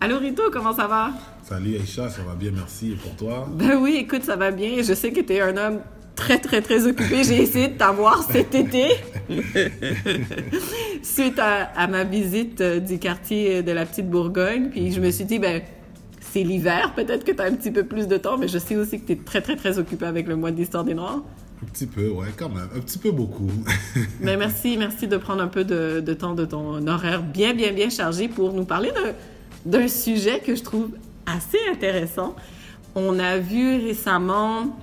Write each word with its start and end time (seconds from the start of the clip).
Allô 0.00 0.18
Rito, 0.18 0.44
comment 0.52 0.72
ça 0.72 0.86
va? 0.86 1.10
Salut 1.42 1.74
Aïcha, 1.74 2.08
ça 2.08 2.22
va 2.22 2.36
bien, 2.36 2.52
merci. 2.54 2.92
Et 2.92 2.94
pour 2.94 3.16
toi? 3.16 3.48
Ben 3.52 3.74
oui, 3.74 3.96
écoute, 3.96 4.22
ça 4.22 4.36
va 4.36 4.52
bien. 4.52 4.80
Je 4.80 4.94
sais 4.94 5.10
que 5.10 5.20
tu 5.20 5.32
es 5.32 5.40
un 5.40 5.56
homme 5.56 5.80
très, 6.14 6.38
très, 6.38 6.62
très 6.62 6.86
occupé. 6.86 7.24
J'ai 7.24 7.42
essayé 7.42 7.66
de 7.66 7.76
t'avoir 7.76 8.22
cet 8.22 8.54
été. 8.54 8.90
Suite 11.02 11.40
à, 11.40 11.88
ma 11.88 12.04
visite 12.04 12.60
euh, 12.60 12.78
du 12.78 13.00
quartier 13.00 13.64
de 13.64 13.72
la 13.72 13.84
Petite 13.86 14.08
Bourgogne. 14.08 14.68
Puis 14.70 14.92
je 14.92 15.00
me 15.00 15.10
suis 15.10 15.24
dit, 15.24 15.40
ben, 15.40 15.62
c'est 16.20 16.44
l'hiver, 16.44 16.92
peut-être 16.94 17.24
que 17.24 17.32
tu 17.32 17.42
as 17.42 17.46
un 17.46 17.54
petit 17.54 17.72
peu 17.72 17.82
plus 17.82 18.06
de 18.06 18.18
temps, 18.18 18.38
mais 18.38 18.46
je 18.46 18.58
sais 18.58 18.76
aussi 18.76 19.00
que 19.00 19.06
tu 19.08 19.12
es 19.14 19.16
très, 19.16 19.40
très, 19.40 19.56
très 19.56 19.80
occupé 19.80 20.06
avec 20.06 20.28
le 20.28 20.36
mois 20.36 20.52
de 20.52 20.58
l'histoire 20.58 20.84
des 20.84 20.94
Noirs. 20.94 21.24
Un 21.60 21.66
petit 21.66 21.86
peu, 21.86 22.08
ouais, 22.10 22.28
quand 22.36 22.50
même. 22.50 22.68
Un 22.72 22.78
petit 22.78 22.98
peu 22.98 23.10
beaucoup. 23.10 23.50
mais 24.20 24.36
merci, 24.36 24.76
merci 24.78 25.08
de 25.08 25.16
prendre 25.16 25.42
un 25.42 25.48
peu 25.48 25.64
de, 25.64 25.98
de 25.98 26.14
temps 26.14 26.36
de 26.36 26.44
ton 26.44 26.86
horaire 26.86 27.24
bien, 27.24 27.52
bien, 27.52 27.72
bien 27.72 27.90
chargé 27.90 28.28
pour 28.28 28.52
nous 28.52 28.64
parler 28.64 28.92
de 28.92 29.12
d'un 29.64 29.88
sujet 29.88 30.40
que 30.40 30.54
je 30.54 30.62
trouve 30.62 30.90
assez 31.26 31.58
intéressant. 31.70 32.34
On 32.94 33.18
a 33.18 33.38
vu 33.38 33.76
récemment 33.84 34.76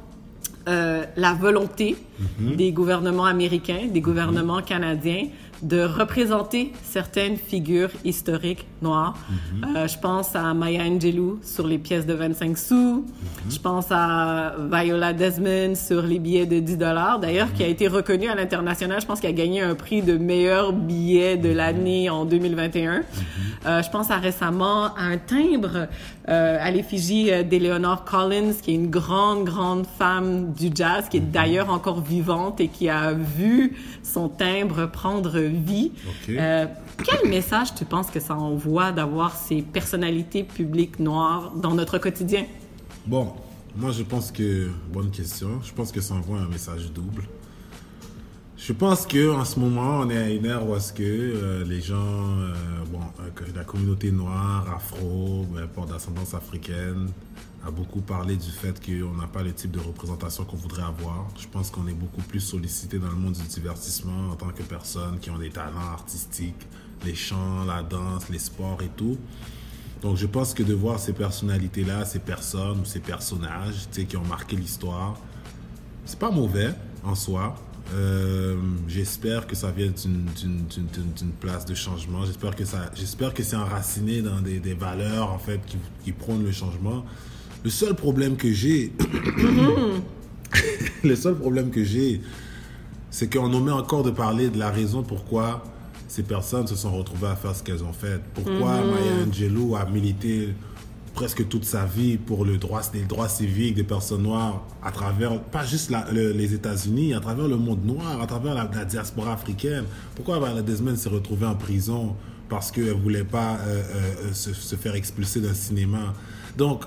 euh, 0.68 1.04
la 1.16 1.34
volonté 1.34 1.96
mm-hmm. 2.22 2.56
des 2.56 2.72
gouvernements 2.72 3.26
américains, 3.26 3.88
des 3.92 4.02
gouvernements 4.02 4.62
canadiens 4.62 5.28
de 5.62 5.82
représenter 5.82 6.74
certaines 6.84 7.38
figures 7.38 7.90
historiques 8.04 8.66
noires. 8.82 9.18
Mhm. 9.30 9.76
Euh, 9.76 9.88
je 9.88 9.98
pense 9.98 10.36
à 10.36 10.54
Maya 10.54 10.84
Angelou 10.84 11.40
sur 11.44 11.68
les 11.68 11.78
pièces 11.78 12.06
de 12.06 12.14
25 12.14 12.58
sous. 12.58 12.76
Mhm. 12.76 13.04
Je 13.52 13.60
pense 13.60 13.88
à 13.92 14.56
Viola 14.72 15.14
Desmond 15.14 15.76
sur 15.76 16.02
les 16.02 16.20
billets 16.20 16.46
de 16.46 16.60
10 16.60 16.78
dollars, 16.78 17.20
d'ailleurs, 17.20 17.54
qui 17.54 17.64
a 17.64 17.68
été 17.68 17.88
reconnue 17.88 18.28
à 18.28 18.36
l'international. 18.36 19.02
Je 19.02 19.06
pense 19.06 19.20
qu'elle 19.20 19.32
a 19.32 19.34
gagné 19.34 19.62
un 19.62 19.76
prix 19.76 20.02
de 20.02 20.18
meilleur 20.18 20.74
billet 20.74 21.38
de 21.38 21.50
l'année 21.50 22.10
en 22.10 22.26
2021. 22.26 22.98
Mhm. 22.98 23.04
Euh, 23.66 23.82
je 23.82 23.90
pense 23.90 24.12
à 24.12 24.18
récemment 24.18 24.94
à 24.96 25.04
un 25.04 25.18
timbre 25.18 25.88
euh, 26.28 26.58
à 26.60 26.72
l'effigie 26.72 27.32
d'Eleanor 27.44 28.04
Collins, 28.04 28.54
qui 28.62 28.72
est 28.72 28.76
une 28.76 28.90
grande, 28.90 29.46
grande 29.46 29.86
femme 29.98 30.54
du 30.54 30.70
jazz, 30.74 31.05
qui 31.10 31.18
est 31.18 31.32
d'ailleurs 31.32 31.70
encore 31.70 32.02
vivante 32.02 32.60
et 32.60 32.68
qui 32.68 32.90
a 32.90 33.14
vu 33.14 33.76
son 34.04 34.30
timbre 34.30 34.86
prendre 34.88 35.40
vie. 35.40 35.92
Quel 37.04 37.30
message 37.30 37.76
tu 37.76 37.86
penses 37.86 38.10
que 38.10 38.20
ça 38.20 38.36
envoie 38.36 38.74
d'avoir 38.91 39.35
ces 39.35 39.62
personnalités 39.62 40.43
publiques 40.43 40.99
noires 40.99 41.54
dans 41.55 41.73
notre 41.73 41.98
quotidien? 41.98 42.45
Bon, 43.05 43.34
moi 43.76 43.91
je 43.91 44.04
pense 44.04 44.31
que, 44.31 44.70
bonne 44.91 45.12
question, 45.12 45.62
je 45.63 45.73
pense 45.73 45.91
que 45.91 46.01
ça 46.01 46.13
envoie 46.13 46.40
un 46.40 46.48
message 46.48 46.91
double. 46.91 47.23
Je 48.57 48.73
pense 48.73 49.05
que 49.05 49.31
en 49.31 49.46
ce 49.46 49.59
moment, 49.59 49.99
on 49.99 50.09
est 50.09 50.18
à 50.18 50.29
une 50.29 50.46
ère 50.46 50.68
où 50.68 50.76
est-ce 50.76 50.91
que 50.91 51.03
euh, 51.03 51.63
les 51.65 51.81
gens, 51.81 51.96
euh, 52.40 52.53
bon, 52.91 52.99
la 53.53 53.63
communauté 53.63 54.12
noire, 54.12 54.65
afro, 54.76 55.46
ben, 55.53 55.85
d'ascendance 55.85 56.34
africaine, 56.34 57.09
a 57.65 57.71
beaucoup 57.71 58.01
parlé 58.01 58.35
du 58.37 58.49
fait 58.49 58.79
qu'on 58.84 59.13
n'a 59.15 59.27
pas 59.27 59.41
le 59.41 59.51
type 59.51 59.71
de 59.71 59.79
représentation 59.79 60.46
qu'on 60.46 60.55
voudrait 60.55 60.84
avoir. 60.84 61.27
Je 61.37 61.48
pense 61.48 61.71
qu'on 61.71 61.87
est 61.87 61.93
beaucoup 61.93 62.21
plus 62.21 62.40
sollicité 62.40 62.99
dans 62.99 63.09
le 63.09 63.15
monde 63.15 63.34
du 63.34 63.43
divertissement 63.43 64.29
en 64.31 64.35
tant 64.35 64.50
que 64.50 64.63
personnes 64.63 65.19
qui 65.19 65.29
ont 65.31 65.38
des 65.38 65.50
talents 65.50 65.91
artistiques, 65.91 66.68
les 67.06 67.16
chants, 67.16 67.66
la 67.66 67.84
danse, 67.84 68.30
les 68.30 68.40
sports 68.40 68.80
et 68.81 68.90
tout. 68.96 69.18
Donc 70.02 70.18
je 70.18 70.25
pense 70.25 70.53
que 70.53 70.64
de 70.64 70.74
voir 70.74 71.00
ces 71.00 71.14
personnalités-là, 71.14 72.06
ces 72.06 72.20
personnes 72.20 72.81
ou 72.81 72.86
ces 72.86 73.00
personnages 73.00 73.88
qui 73.92 74.18
ont 74.18 74.25
marqué 74.25 74.56
l'histoire, 74.56 75.18
c'est 76.06 76.20
pas 76.20 76.31
mauvais 76.31 76.74
en 77.03 77.16
soi. 77.16 77.56
Euh, 77.94 78.58
j'espère 78.88 79.46
que 79.46 79.56
ça 79.56 79.72
vient 79.72 79.92
d'une 79.92 81.31
place 81.40 81.66
de 81.66 81.76
changement. 81.76 82.26
J'espère 82.26 82.56
que 82.56 82.66
ça, 82.66 82.92
que 83.34 83.44
c'est 83.44 83.56
enraciné 83.56 84.22
dans 84.22 84.42
des, 84.42 84.59
des, 84.59 84.74
valeurs 84.74 85.31
en 85.31 85.38
fait 85.38 85.62
qui, 85.66 85.78
qui 86.03 86.12
prônent 86.12 86.44
le 86.44 86.52
changement. 86.52 87.06
Le 87.64 87.70
seul 87.70 87.96
problème 87.96 88.38
que 88.38 88.52
j'ai, 88.52 88.92
le 91.03 91.16
seul 91.16 91.36
problème 91.36 91.70
que 91.70 91.84
j'ai, 91.84 92.22
c'est 93.12 93.32
qu'on 93.32 93.54
omet 93.54 93.72
encore 93.72 94.04
de 94.04 94.12
parler 94.12 94.50
de 94.50 94.60
la 94.60 94.72
raison 94.72 95.04
pourquoi 95.04 95.64
ces 96.08 96.24
personnes 96.24 96.68
se 96.68 96.76
sont 96.76 96.96
retrouvées 96.96 97.28
à 97.28 97.36
faire 97.36 97.56
ce 97.56 97.64
qu'elles 97.64 97.84
ont 97.84 97.94
fait. 97.94 98.22
Pourquoi 98.34 98.82
mhm. 98.82 98.92
Maya 98.92 99.28
Angelou 99.28 99.76
a 99.76 99.86
milité 99.86 100.50
presque 101.16 101.48
toute 101.48 101.64
sa 101.64 101.86
vie 101.86 102.18
pour 102.18 102.46
le 102.46 102.58
droit, 102.58 102.82
les 102.94 103.04
droits 103.04 103.30
civiques 103.30 103.76
des 103.76 103.84
personnes 103.84 104.24
noires 104.24 104.64
à 104.84 104.92
travers, 104.92 105.42
pas 105.42 105.64
juste 105.64 105.92
les 106.12 106.54
États-Unis, 106.54 107.14
à 107.14 107.22
travers 107.22 107.48
le 107.48 107.56
monde 107.56 107.86
noir, 107.86 108.22
à 108.22 108.28
travers 108.28 108.54
la, 108.54 108.66
diaspora 108.86 109.34
africaine. 109.34 109.86
Pourquoi 110.14 110.40
Viola 110.40 110.62
Desmond 110.62 110.98
s'est 110.98 111.10
retrouvée 111.10 111.48
en 111.48 111.56
prison 111.56 112.16
parce 112.50 112.70
qu'elle 112.70 112.88
ne 112.88 112.92
voulait 112.92 113.24
pas 113.24 113.58
euh, 113.66 113.82
euh, 114.26 114.34
se, 114.34 114.54
se, 114.54 114.76
faire 114.76 114.94
expulser 114.94 115.40
d'un 115.40 115.54
cinéma? 115.54 116.14
Donc, 116.58 116.84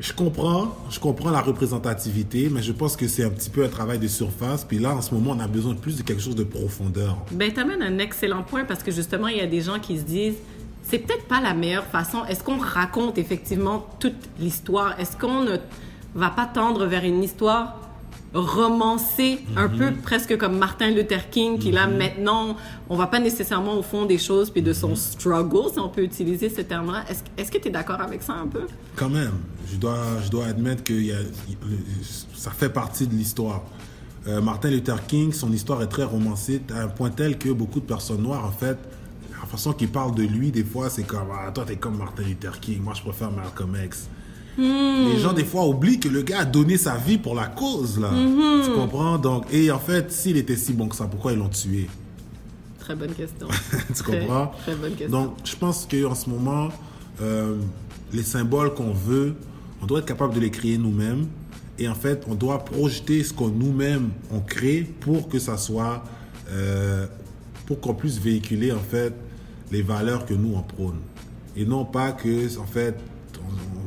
je 0.00 0.12
comprends, 0.12 0.76
je 0.90 0.98
comprends 0.98 1.30
la 1.30 1.40
représentativité, 1.40 2.48
mais 2.50 2.62
je 2.62 2.72
pense 2.72 2.96
que 2.96 3.06
c'est 3.06 3.24
un 3.24 3.30
petit 3.30 3.50
peu 3.50 3.64
un 3.64 3.68
travail 3.68 3.98
de 3.98 4.08
surface. 4.08 4.64
Puis 4.64 4.78
là, 4.78 4.94
en 4.94 5.00
ce 5.00 5.14
moment, 5.14 5.32
on 5.32 5.40
a 5.40 5.46
besoin 5.46 5.74
de 5.74 5.78
plus 5.78 5.96
de 5.96 6.02
quelque 6.02 6.22
chose 6.22 6.34
de 6.34 6.44
profondeur. 6.44 7.16
Ben, 7.30 7.52
tu 7.52 7.60
amènes 7.60 7.82
un 7.82 7.98
excellent 7.98 8.42
point 8.42 8.64
parce 8.64 8.82
que 8.82 8.90
justement, 8.90 9.28
il 9.28 9.36
y 9.36 9.40
a 9.40 9.46
des 9.46 9.60
gens 9.60 9.78
qui 9.78 9.98
se 9.98 10.04
disent, 10.04 10.36
c'est 10.82 10.98
peut-être 10.98 11.26
pas 11.26 11.40
la 11.40 11.54
meilleure 11.54 11.86
façon. 11.86 12.24
Est-ce 12.26 12.42
qu'on 12.42 12.58
raconte 12.58 13.18
effectivement 13.18 13.86
toute 14.00 14.28
l'histoire? 14.38 14.98
Est-ce 14.98 15.16
qu'on 15.16 15.42
ne 15.42 15.56
va 16.14 16.30
pas 16.30 16.46
tendre 16.46 16.86
vers 16.86 17.04
une 17.04 17.22
histoire 17.22 17.78
romancé, 18.34 19.38
un 19.56 19.68
peu 19.68 19.90
mhm. 19.90 19.98
presque 19.98 20.36
comme 20.36 20.58
Martin 20.58 20.90
Luther 20.90 21.30
King, 21.30 21.58
qui 21.58 21.70
là 21.70 21.86
mhm. 21.86 21.96
maintenant, 21.96 22.56
on 22.88 22.96
va 22.96 23.06
pas 23.06 23.20
nécessairement 23.20 23.78
au 23.78 23.82
fond 23.82 24.06
des 24.06 24.18
choses 24.18 24.50
puis 24.50 24.62
de 24.62 24.72
son 24.72 24.90
mhm. 24.90 24.96
struggle, 24.96 25.70
si 25.72 25.78
on 25.78 25.88
peut 25.88 26.02
utiliser 26.02 26.48
ce 26.48 26.60
terme-là. 26.60 27.04
Est-ce 27.08 27.22
est 27.36 27.50
que 27.50 27.58
tu 27.58 27.68
es 27.68 27.70
d'accord 27.70 28.00
avec 28.00 28.22
ça 28.22 28.34
un 28.34 28.46
peu? 28.46 28.66
Quand 28.96 29.08
même. 29.08 29.32
Je 29.70 29.76
dois, 29.76 30.04
je 30.24 30.30
dois 30.30 30.46
admettre 30.46 30.82
que 30.82 30.92
y 30.92 31.12
a, 31.12 31.18
ça 32.34 32.50
fait 32.50 32.68
partie 32.68 33.06
de 33.06 33.14
l'histoire. 33.14 33.62
Euh, 34.26 34.40
Martin 34.40 34.70
Luther 34.70 35.06
King, 35.06 35.32
son 35.32 35.52
histoire 35.52 35.82
est 35.82 35.88
très 35.88 36.04
romancée 36.04 36.60
à 36.74 36.82
un 36.82 36.88
point 36.88 37.10
tel 37.10 37.38
que 37.38 37.50
beaucoup 37.50 37.80
de 37.80 37.84
personnes 37.84 38.22
noires, 38.22 38.44
en 38.44 38.50
fait, 38.50 38.78
la 39.30 39.46
façon 39.46 39.72
qu'ils 39.72 39.90
parlent 39.90 40.14
de 40.14 40.22
lui, 40.22 40.50
des 40.50 40.64
fois, 40.64 40.90
c'est 40.90 41.02
comme 41.04 41.28
ah, 41.32 41.50
toi, 41.52 41.64
t'es 41.66 41.76
comme 41.76 41.98
Martin 41.98 42.22
Luther 42.22 42.58
King, 42.60 42.82
moi, 42.82 42.94
je 42.94 43.02
préfère 43.02 43.30
Malcolm 43.30 43.76
X. 43.84 44.08
Hmm. 44.56 45.08
Les 45.12 45.18
gens, 45.18 45.32
des 45.32 45.44
fois, 45.44 45.66
oublient 45.66 45.98
que 45.98 46.08
le 46.08 46.22
gars 46.22 46.40
a 46.40 46.44
donné 46.44 46.76
sa 46.76 46.96
vie 46.96 47.18
pour 47.18 47.34
la 47.34 47.46
cause, 47.46 47.98
là. 47.98 48.10
Hmm. 48.10 48.62
Tu 48.64 48.70
comprends? 48.70 49.18
Donc, 49.18 49.46
et 49.52 49.70
en 49.70 49.78
fait, 49.78 50.12
s'il 50.12 50.36
était 50.36 50.56
si 50.56 50.72
bon 50.72 50.88
que 50.88 50.96
ça, 50.96 51.06
pourquoi 51.06 51.32
ils 51.32 51.38
l'ont 51.38 51.48
tué? 51.48 51.88
Très 52.78 52.94
bonne 52.94 53.14
question. 53.14 53.48
tu 53.96 54.02
comprends? 54.02 54.52
Très 54.62 54.74
bonne 54.74 54.94
question. 54.94 55.08
Donc, 55.08 55.36
je 55.44 55.56
pense 55.56 55.88
qu'en 55.90 56.14
ce 56.14 56.28
moment, 56.28 56.68
euh, 57.20 57.56
les 58.12 58.22
symboles 58.22 58.74
qu'on 58.74 58.92
veut, 58.92 59.34
on 59.82 59.86
doit 59.86 60.00
être 60.00 60.06
capable 60.06 60.34
de 60.34 60.40
les 60.40 60.50
créer 60.50 60.78
nous-mêmes. 60.78 61.26
Et 61.78 61.88
en 61.88 61.94
fait, 61.94 62.24
on 62.28 62.34
doit 62.34 62.64
projeter 62.64 63.24
ce 63.24 63.32
qu'on 63.32 63.48
nous-mêmes 63.48 64.10
on 64.30 64.40
crée 64.40 64.82
pour 65.00 65.28
que 65.28 65.38
ça 65.38 65.56
soit, 65.56 66.04
euh, 66.50 67.06
pour 67.66 67.80
qu'on 67.80 67.94
puisse 67.94 68.18
véhiculer 68.18 68.70
en 68.70 68.78
fait 68.78 69.12
les 69.72 69.82
valeurs 69.82 70.24
que 70.24 70.34
nous 70.34 70.54
on 70.54 70.62
prône. 70.62 71.00
Et 71.56 71.64
non 71.64 71.84
pas 71.84 72.12
que, 72.12 72.58
en 72.58 72.66
fait, 72.66 72.96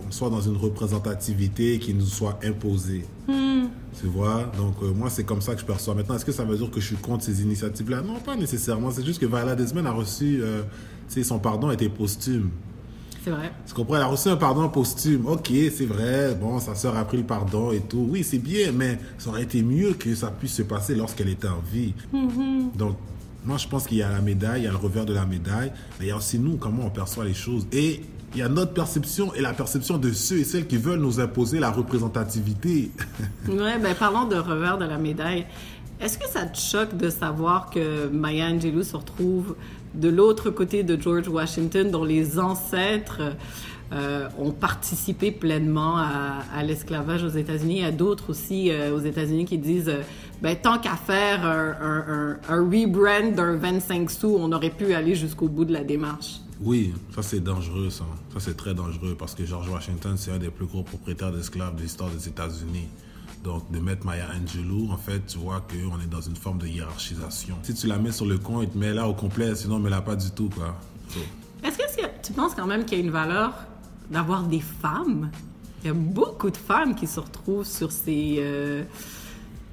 soit 0.09 0.29
dans 0.29 0.41
une 0.41 0.57
représentativité 0.57 1.79
qui 1.79 1.93
nous 1.93 2.05
soit 2.05 2.39
imposée. 2.43 3.05
Hmm. 3.27 3.65
Tu 3.99 4.07
vois? 4.07 4.51
Donc, 4.57 4.75
euh, 4.83 4.93
moi, 4.93 5.09
c'est 5.09 5.23
comme 5.23 5.41
ça 5.41 5.55
que 5.55 5.61
je 5.61 5.65
perçois. 5.65 5.95
Maintenant, 5.95 6.15
est-ce 6.15 6.25
que 6.25 6.31
ça 6.31 6.43
veut 6.43 6.57
dire 6.57 6.69
que 6.69 6.79
je 6.79 6.85
suis 6.85 6.95
contre 6.97 7.23
ces 7.23 7.41
initiatives-là? 7.41 8.01
Non, 8.01 8.19
pas 8.19 8.35
nécessairement. 8.35 8.91
C'est 8.91 9.05
juste 9.05 9.19
que 9.19 9.25
Viola 9.25 9.55
Desmond 9.55 9.85
a 9.85 9.91
reçu. 9.91 10.39
Euh, 10.41 10.63
son 11.23 11.39
pardon 11.39 11.71
était 11.71 11.89
posthume. 11.89 12.49
C'est 13.23 13.31
vrai. 13.31 13.51
Tu 13.65 13.73
comprends? 13.73 13.95
Elle 13.95 14.03
a 14.03 14.07
reçu 14.07 14.29
un 14.29 14.37
pardon 14.37 14.69
posthume. 14.69 15.25
Ok, 15.25 15.51
c'est 15.75 15.85
vrai. 15.85 16.35
Bon, 16.35 16.59
sa 16.59 16.75
sœur 16.75 16.95
a 16.95 17.05
pris 17.05 17.17
le 17.17 17.23
pardon 17.23 17.71
et 17.71 17.79
tout. 17.79 18.07
Oui, 18.09 18.23
c'est 18.23 18.37
bien, 18.37 18.71
mais 18.71 18.99
ça 19.17 19.29
aurait 19.29 19.43
été 19.43 19.63
mieux 19.63 19.93
que 19.93 20.13
ça 20.15 20.27
puisse 20.27 20.53
se 20.53 20.61
passer 20.61 20.95
lorsqu'elle 20.95 21.29
était 21.29 21.47
en 21.47 21.59
vie. 21.71 21.93
Mm-hmm. 22.13 22.77
Donc, 22.77 22.97
moi, 23.45 23.57
je 23.57 23.67
pense 23.67 23.87
qu'il 23.87 23.97
y 23.97 24.03
a 24.03 24.09
la 24.09 24.21
médaille, 24.21 24.61
il 24.61 24.65
y 24.65 24.67
a 24.67 24.71
le 24.71 24.77
revers 24.77 25.05
de 25.05 25.13
la 25.13 25.25
médaille, 25.25 25.71
mais 25.99 26.05
il 26.05 26.09
y 26.09 26.11
a 26.11 26.17
aussi 26.17 26.37
nous, 26.37 26.57
comment 26.57 26.85
on 26.85 26.89
perçoit 26.89 27.25
les 27.25 27.33
choses. 27.33 27.65
Et 27.71 28.01
il 28.33 28.39
y 28.39 28.41
a 28.41 28.49
notre 28.49 28.73
perception 28.73 29.33
et 29.33 29.41
la 29.41 29.53
perception 29.53 29.97
de 29.97 30.11
ceux 30.11 30.37
et 30.37 30.43
celles 30.43 30.67
qui 30.67 30.77
veulent 30.77 30.99
nous 30.99 31.19
imposer 31.19 31.59
la 31.59 31.71
représentativité. 31.71 32.91
oui, 33.47 33.71
ben 33.81 33.95
parlons 33.97 34.25
de 34.25 34.35
revers 34.35 34.77
de 34.77 34.85
la 34.85 34.97
médaille. 34.97 35.45
Est-ce 35.99 36.17
que 36.19 36.27
ça 36.27 36.45
te 36.45 36.57
choque 36.57 36.95
de 36.95 37.09
savoir 37.09 37.69
que 37.69 38.07
Maya 38.07 38.47
Angelou 38.47 38.83
se 38.83 38.95
retrouve 38.95 39.55
de 39.95 40.09
l'autre 40.09 40.51
côté 40.51 40.83
de 40.83 41.01
George 41.01 41.27
Washington, 41.27 41.89
dont 41.89 42.03
les 42.03 42.37
ancêtres 42.37 43.21
euh, 43.93 44.27
ont 44.37 44.51
participé 44.51 45.31
pleinement 45.31 45.97
à, 45.97 46.63
l'esclavage 46.63 47.23
aux 47.23 47.29
États-Unis. 47.29 47.77
Il 47.77 47.81
y 47.81 47.85
a 47.85 47.91
d'autres 47.91 48.31
aussi 48.31 48.69
euh, 48.69 48.95
aux 48.95 48.99
États-Unis 48.99 49.45
qui 49.45 49.57
disent 49.57 49.89
euh, 49.89 50.01
ben, 50.41 50.57
tant 50.61 50.77
qu'à 50.77 50.95
faire 50.95 51.45
un, 51.45 51.75
un, 51.81 52.37
un 52.49 52.61
rebrand 52.61 53.31
d'un 53.33 53.55
25 53.55 54.09
sous, 54.09 54.35
on 54.37 54.51
aurait 54.51 54.71
pu 54.71 54.93
aller 54.93 55.15
jusqu'au 55.15 55.47
bout 55.47 55.65
de 55.65 55.73
la 55.73 55.83
démarche. 55.83 56.41
Oui, 56.59 56.93
ça 57.15 57.21
c'est 57.21 57.39
dangereux, 57.39 57.89
ça. 57.89 58.03
Ça 58.33 58.39
c'est 58.39 58.57
très 58.57 58.73
dangereux 58.73 59.15
parce 59.17 59.35
que 59.35 59.45
George 59.45 59.69
Washington, 59.69 60.15
c'est 60.17 60.31
un 60.31 60.37
des 60.37 60.49
plus 60.49 60.65
gros 60.65 60.83
propriétaires 60.83 61.31
d'esclaves 61.31 61.75
de 61.75 61.81
l'histoire 61.81 62.09
des 62.09 62.27
États-Unis. 62.27 62.87
Donc, 63.43 63.71
de 63.71 63.79
mettre 63.79 64.05
Maya 64.05 64.25
Angelou, 64.35 64.89
en 64.91 64.97
fait, 64.97 65.25
tu 65.27 65.37
vois 65.37 65.61
qu'on 65.61 66.01
est 66.01 66.09
dans 66.09 66.19
une 66.19 66.35
forme 66.35 66.57
de 66.57 66.67
hiérarchisation. 66.67 67.55
Si 67.61 67.73
tu 67.73 67.87
la 67.87 67.97
mets 67.97 68.11
sur 68.11 68.25
le 68.25 68.37
compte, 68.37 68.63
il 68.63 68.69
te 68.69 68.77
met 68.77 68.93
là 68.93 69.07
au 69.07 69.13
complet, 69.13 69.55
sinon, 69.55 69.77
ne 69.79 69.83
met 69.85 69.89
là 69.89 70.01
pas 70.01 70.15
du 70.15 70.31
tout, 70.31 70.49
quoi. 70.49 70.75
Est-ce 71.63 71.77
qu'il 71.77 72.09
tu 72.23 72.33
penses 72.33 72.53
quand 72.55 72.67
même 72.67 72.83
qu'il 72.83 72.97
y 72.97 73.01
a 73.01 73.03
une 73.05 73.11
valeur 73.11 73.53
d'avoir 74.09 74.43
des 74.43 74.59
femmes? 74.59 75.29
Il 75.83 75.87
y 75.87 75.89
a 75.89 75.93
beaucoup 75.93 76.49
de 76.49 76.57
femmes 76.57 76.95
qui 76.95 77.07
se 77.07 77.19
retrouvent 77.19 77.65
sur 77.65 77.91
ces, 77.91 78.37
euh, 78.39 78.83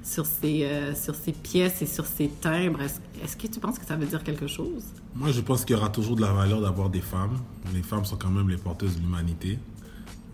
sur 0.02 0.26
ces, 0.26 0.64
euh, 0.64 0.94
sur 0.94 1.14
ces 1.14 1.32
pièces 1.32 1.80
et 1.82 1.86
sur 1.86 2.04
ces 2.04 2.28
timbres. 2.28 2.80
Est-ce 3.22 3.36
que 3.36 3.46
tu 3.46 3.58
penses 3.58 3.78
que 3.78 3.86
ça 3.86 3.96
veut 3.96 4.06
dire 4.06 4.22
quelque 4.22 4.46
chose? 4.46 4.84
Moi, 5.14 5.32
je 5.32 5.40
pense 5.40 5.64
qu'il 5.64 5.76
y 5.76 5.78
aura 5.78 5.88
toujours 5.88 6.16
de 6.16 6.20
la 6.20 6.32
valeur 6.32 6.60
d'avoir 6.60 6.90
des 6.90 7.00
femmes. 7.00 7.38
Les 7.72 7.82
femmes 7.82 8.04
sont 8.04 8.16
quand 8.16 8.30
même 8.30 8.48
les 8.48 8.58
porteuses 8.58 8.96
de 8.96 9.00
l'humanité. 9.00 9.58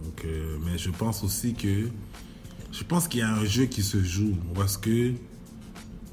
Donc, 0.03 0.25
euh, 0.25 0.57
mais 0.65 0.77
je 0.79 0.91
pense 0.91 1.23
aussi 1.23 1.55
que 1.55 1.89
je 2.73 2.85
pense 2.85 3.09
qu'il 3.09 3.21
y 3.21 3.23
a 3.23 3.33
un 3.33 3.45
jeu 3.45 3.67
qui 3.67 3.83
se 3.83 4.03
joue 4.03 4.35
parce 4.55 4.77
que 4.77 5.13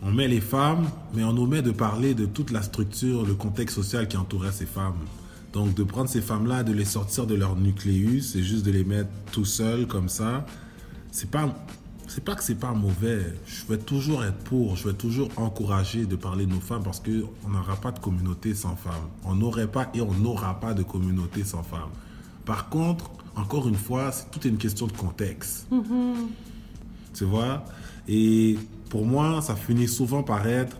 on 0.04 0.12
met 0.12 0.28
les 0.28 0.42
femmes, 0.42 0.88
mais 1.13 1.24
on 1.24 1.36
omet 1.38 1.62
de 1.62 1.72
parler 1.72 2.13
de 2.13 2.25
toute 2.25 2.51
la 2.51 2.62
structure, 2.62 3.25
le 3.25 3.34
contexte 3.34 3.75
social 3.75 4.07
qui 4.07 4.18
entourait 4.18 4.51
ces 4.51 4.66
femmes. 4.66 5.00
Donc 5.53 5.73
de 5.73 5.83
prendre 5.83 6.09
ces 6.09 6.21
femmes-là, 6.21 6.63
de 6.63 6.73
les 6.73 6.85
sortir 6.85 7.25
de 7.25 7.35
leur 7.35 7.55
nucléus, 7.55 8.35
et 8.35 8.44
juste 8.44 8.65
de 8.65 8.71
les 8.71 8.83
mettre 8.83 9.09
tout 9.31 9.45
seuls 9.45 9.88
comme 9.88 10.09
ça, 10.09 10.45
c'est 11.11 11.29
pas 11.31 11.55
c'est 12.07 12.23
pas 12.23 12.35
que 12.35 12.44
c'est 12.44 12.55
pas 12.55 12.73
mauvais. 12.73 13.21
Je 13.45 13.65
vais 13.67 13.77
toujours 13.77 14.23
être 14.23 14.38
pour, 14.38 14.75
je 14.75 14.88
vais 14.88 14.94
toujours 14.94 15.29
encourager 15.35 16.05
de 16.05 16.15
parler 16.15 16.45
de 16.45 16.51
nos 16.51 16.59
femmes 16.59 16.83
parce 16.83 16.99
que 16.99 17.25
on 17.45 17.49
n'aura 17.49 17.75
pas 17.75 17.91
de 17.91 17.99
communauté 17.99 18.55
sans 18.55 18.75
femmes. 18.75 19.09
On 19.25 19.35
n'aurait 19.35 19.67
pas 19.67 19.89
et 19.94 20.01
on 20.01 20.13
n'aura 20.13 20.59
pas 20.59 20.73
de 20.73 20.83
communauté 20.83 21.44
sans 21.44 21.63
femmes. 21.63 21.91
Par 22.45 22.69
contre, 22.69 23.11
encore 23.35 23.67
une 23.67 23.75
fois, 23.75 24.11
c'est 24.11 24.31
toute 24.31 24.45
une 24.45 24.57
question 24.57 24.88
de 24.88 24.93
contexte. 24.93 25.67
Tu 27.13 27.25
vois? 27.25 27.65
Et 28.07 28.57
pour 28.89 29.05
moi, 29.05 29.41
ça 29.41 29.55
finit 29.55 29.88
souvent 29.88 30.23
par 30.23 30.47
être, 30.47 30.77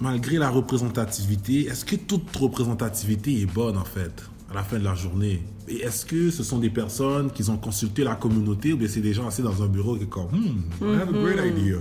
malgré 0.00 0.38
la 0.38 0.50
représentativité, 0.50 1.66
est-ce 1.66 1.84
que 1.84 1.96
toute 1.96 2.34
représentativité 2.36 3.40
est 3.40 3.46
bonne 3.46 3.76
en 3.76 3.84
fait, 3.84 4.24
à 4.50 4.54
la 4.54 4.62
fin 4.62 4.78
de 4.78 4.84
la 4.84 4.94
journée? 4.94 5.42
Et 5.68 5.78
est-ce 5.78 6.06
que 6.06 6.30
ce 6.30 6.42
sont 6.42 6.58
des 6.58 6.70
personnes 6.70 7.30
qui 7.30 7.48
ont 7.50 7.56
consulté 7.56 8.04
la 8.04 8.14
communauté 8.14 8.72
ou 8.72 8.76
bien 8.76 8.88
c'est 8.88 9.00
des 9.00 9.12
gens 9.12 9.26
assis 9.26 9.42
dans 9.42 9.62
un 9.62 9.66
bureau 9.66 9.96
qui 9.96 10.04
sont 10.04 10.08
comme, 10.08 10.26
hmm, 10.26 10.62
I 10.82 11.02
have 11.02 11.08
a 11.08 11.12
great 11.12 11.58
idea? 11.58 11.78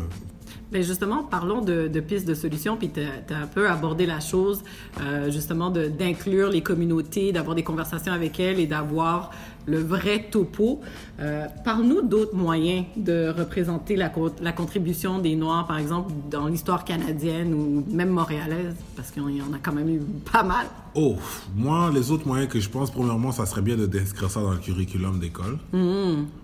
Mais 0.71 0.81
justement, 0.81 1.23
parlons 1.23 1.61
de, 1.61 1.87
de 1.87 1.99
pistes 1.99 2.27
de 2.27 2.33
solutions, 2.33 2.75
puis 2.75 2.89
tu 2.89 2.99
as, 2.99 3.37
un 3.37 3.47
peu 3.47 3.69
abordé 3.69 4.05
la 4.05 4.19
chose, 4.19 4.63
euh, 4.99 5.29
justement, 5.29 5.69
d'inclure 5.69 6.49
les 6.49 6.61
communautés, 6.61 7.31
d'avoir 7.31 7.55
des 7.55 7.63
conversations 7.63 8.11
avec 8.11 8.39
elles 8.39 8.59
et 8.59 8.65
d'avoir 8.65 9.31
le 9.67 9.79
vrai 9.79 10.27
topo. 10.31 10.81
Euh, 11.19 11.45
Parle-nous 11.63 12.01
d'autres 12.01 12.35
moyens 12.35 12.85
de 12.97 13.33
représenter 13.35 13.95
la, 13.95 14.09
co- 14.09 14.29
la 14.41 14.51
contribution 14.51 15.19
des 15.19 15.35
Noirs, 15.35 15.65
par 15.65 15.77
exemple, 15.77 16.13
dans 16.29 16.47
l'histoire 16.47 16.83
canadienne 16.85 17.53
ou 17.53 17.83
même 17.89 18.09
montréalaise, 18.09 18.75
parce 18.95 19.11
qu'il 19.11 19.23
y 19.35 19.41
en 19.41 19.53
a 19.53 19.57
quand 19.61 19.73
même 19.73 19.89
eu 19.89 20.01
pas 20.31 20.43
mal. 20.43 20.67
Oh, 20.93 21.15
moi, 21.55 21.91
les 21.93 22.11
autres 22.11 22.27
moyens 22.27 22.49
que 22.49 22.59
je 22.59 22.69
pense, 22.69 22.91
premièrement, 22.91 23.31
ça 23.31 23.45
serait 23.45 23.61
bien 23.61 23.75
de 23.75 23.85
d'inscrire 23.85 24.29
ça 24.29 24.41
dans 24.41 24.51
le 24.51 24.59
curriculum 24.59 25.19
d'école. 25.19 25.57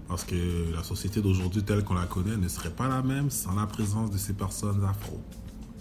Parce 0.07 0.23
que 0.25 0.35
la 0.75 0.83
société 0.83 1.21
d'aujourd'hui, 1.21 1.63
telle 1.63 1.83
qu'on 1.83 1.93
la 1.93 2.05
connaît, 2.05 2.35
ne 2.35 2.47
serait 2.49 2.69
pas 2.71 2.87
la 2.89 3.01
même 3.01 3.29
sans 3.29 3.55
la 3.55 3.65
présence 3.65 4.11
de 4.11 4.17
ces 4.17 4.33
personnes 4.33 4.81
afro. 4.89 5.21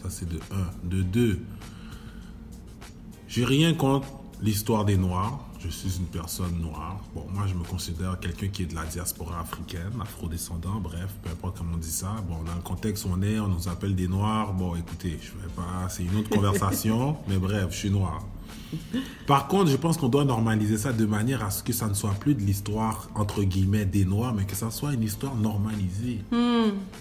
Ça, 0.02 0.08
c'est 0.08 0.28
de 0.28 0.37
un. 0.52 0.88
De 0.88 1.02
deux, 1.02 1.40
j'ai 3.28 3.44
rien 3.44 3.75
contre 3.75 4.06
l'histoire 4.42 4.84
des 4.84 4.96
Noirs. 4.96 5.38
Je 5.58 5.69
suis 5.69 5.98
une 5.98 6.06
personne 6.06 6.58
noire. 6.60 7.00
Bon, 7.14 7.26
moi, 7.32 7.44
je 7.46 7.54
me 7.54 7.64
considère 7.64 8.19
quelqu'un 8.19 8.48
qui 8.48 8.62
est 8.62 8.66
de 8.66 8.75
la 8.75 8.84
diaspora 8.84 9.40
africaine, 9.40 9.92
afrodescendant, 10.00 10.81
bref, 10.81 11.14
peu 11.22 11.31
importe 11.31 11.58
comment 11.58 11.75
on 11.75 11.78
dit 11.78 11.90
ça. 11.90 12.16
Bon, 12.28 12.42
dans 12.44 12.54
le 12.54 12.62
contexte 12.62 13.04
où 13.04 13.08
on 13.12 13.20
est, 13.22 13.38
on 13.38 13.48
nous 13.48 13.69
appelle 13.69 13.94
des 13.94 14.08
Noirs. 14.08 14.54
Bon, 14.54 14.75
écoutez, 14.75 15.19
je 15.20 15.32
vais 15.32 15.52
pas, 15.54 15.88
c'est 15.90 16.04
une 16.04 16.16
autre 16.16 16.31
conversation, 16.31 17.16
mais 17.28 17.37
bref, 17.37 17.66
je 17.70 17.76
suis 17.76 17.90
noir. 17.90 18.25
Par 19.26 19.48
contre, 19.48 19.70
je 19.70 19.76
pense 19.76 19.96
qu'on 19.96 20.08
doit 20.08 20.25
normaliser 20.25 20.78
ça 20.78 20.92
de 20.92 21.04
manière 21.04 21.44
à 21.44 21.50
ce 21.50 21.62
que 21.62 21.72
ça 21.72 21.88
ne 21.88 21.94
soit 21.94 22.14
plus 22.14 22.34
de 22.34 22.40
l'histoire, 22.40 23.10
entre 23.14 23.42
guillemets, 23.42 23.84
des 23.84 24.04
Noirs, 24.04 24.32
mais 24.32 24.44
que 24.44 24.56
ça 24.56 24.70
soit 24.70 24.94
une 24.94 25.02
histoire 25.02 25.34
normalisée. 25.34 26.20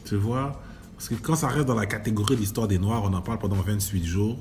Tu 0.05 0.15
vois? 0.15 0.59
Parce 0.95 1.07
que 1.07 1.15
quand 1.15 1.35
ça 1.35 1.47
reste 1.47 1.67
dans 1.67 1.75
la 1.75 1.85
catégorie 1.85 2.35
de 2.35 2.41
l'histoire 2.41 2.67
des 2.67 2.79
Noirs, 2.79 3.03
on 3.05 3.13
en 3.13 3.21
parle 3.21 3.39
pendant 3.39 3.55
28 3.55 4.05
jours. 4.05 4.37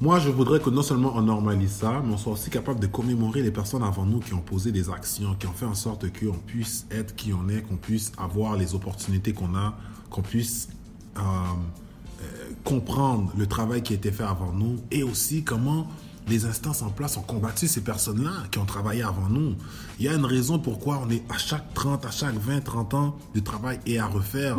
Moi, 0.00 0.18
je 0.18 0.28
voudrais 0.28 0.58
que 0.58 0.70
non 0.70 0.82
seulement 0.82 1.12
on 1.14 1.22
normalise 1.22 1.70
ça, 1.70 2.02
mais 2.04 2.12
on 2.12 2.16
soit 2.16 2.32
aussi 2.32 2.50
capable 2.50 2.80
de 2.80 2.88
commémorer 2.88 3.42
les 3.42 3.52
personnes 3.52 3.84
avant 3.84 4.04
nous 4.04 4.18
qui 4.18 4.34
ont 4.34 4.40
posé 4.40 4.72
des 4.72 4.90
actions, 4.90 5.34
qui 5.38 5.46
ont 5.46 5.52
fait 5.52 5.66
en 5.66 5.74
sorte 5.74 6.06
qu'on 6.18 6.38
puisse 6.38 6.86
être 6.90 7.14
qui 7.14 7.32
on 7.32 7.48
est, 7.48 7.62
qu'on 7.62 7.76
puisse 7.76 8.10
avoir 8.18 8.56
les 8.56 8.74
opportunités 8.74 9.32
qu'on 9.32 9.54
a, 9.54 9.76
qu'on 10.10 10.22
puisse 10.22 10.68
euh, 11.16 11.20
euh, 11.20 12.24
comprendre 12.64 13.32
le 13.36 13.46
travail 13.46 13.82
qui 13.82 13.92
a 13.92 13.96
été 13.96 14.10
fait 14.10 14.24
avant 14.24 14.52
nous 14.52 14.78
et 14.90 15.04
aussi 15.04 15.44
comment 15.44 15.86
les 16.28 16.46
instances 16.46 16.82
en 16.82 16.90
place 16.90 17.16
ont 17.16 17.22
combattu 17.22 17.68
ces 17.68 17.82
personnes-là 17.82 18.30
qui 18.50 18.58
ont 18.58 18.64
travaillé 18.64 19.02
avant 19.02 19.28
nous. 19.28 19.54
Il 19.98 20.06
y 20.06 20.08
a 20.08 20.14
une 20.14 20.24
raison 20.24 20.58
pourquoi 20.58 21.02
on 21.04 21.10
est 21.10 21.22
à 21.30 21.38
chaque 21.38 21.74
30, 21.74 22.06
à 22.06 22.10
chaque 22.10 22.34
20, 22.34 22.60
30 22.60 22.94
ans, 22.94 23.16
le 23.34 23.40
travail 23.42 23.78
est 23.86 23.98
à 23.98 24.06
refaire. 24.06 24.56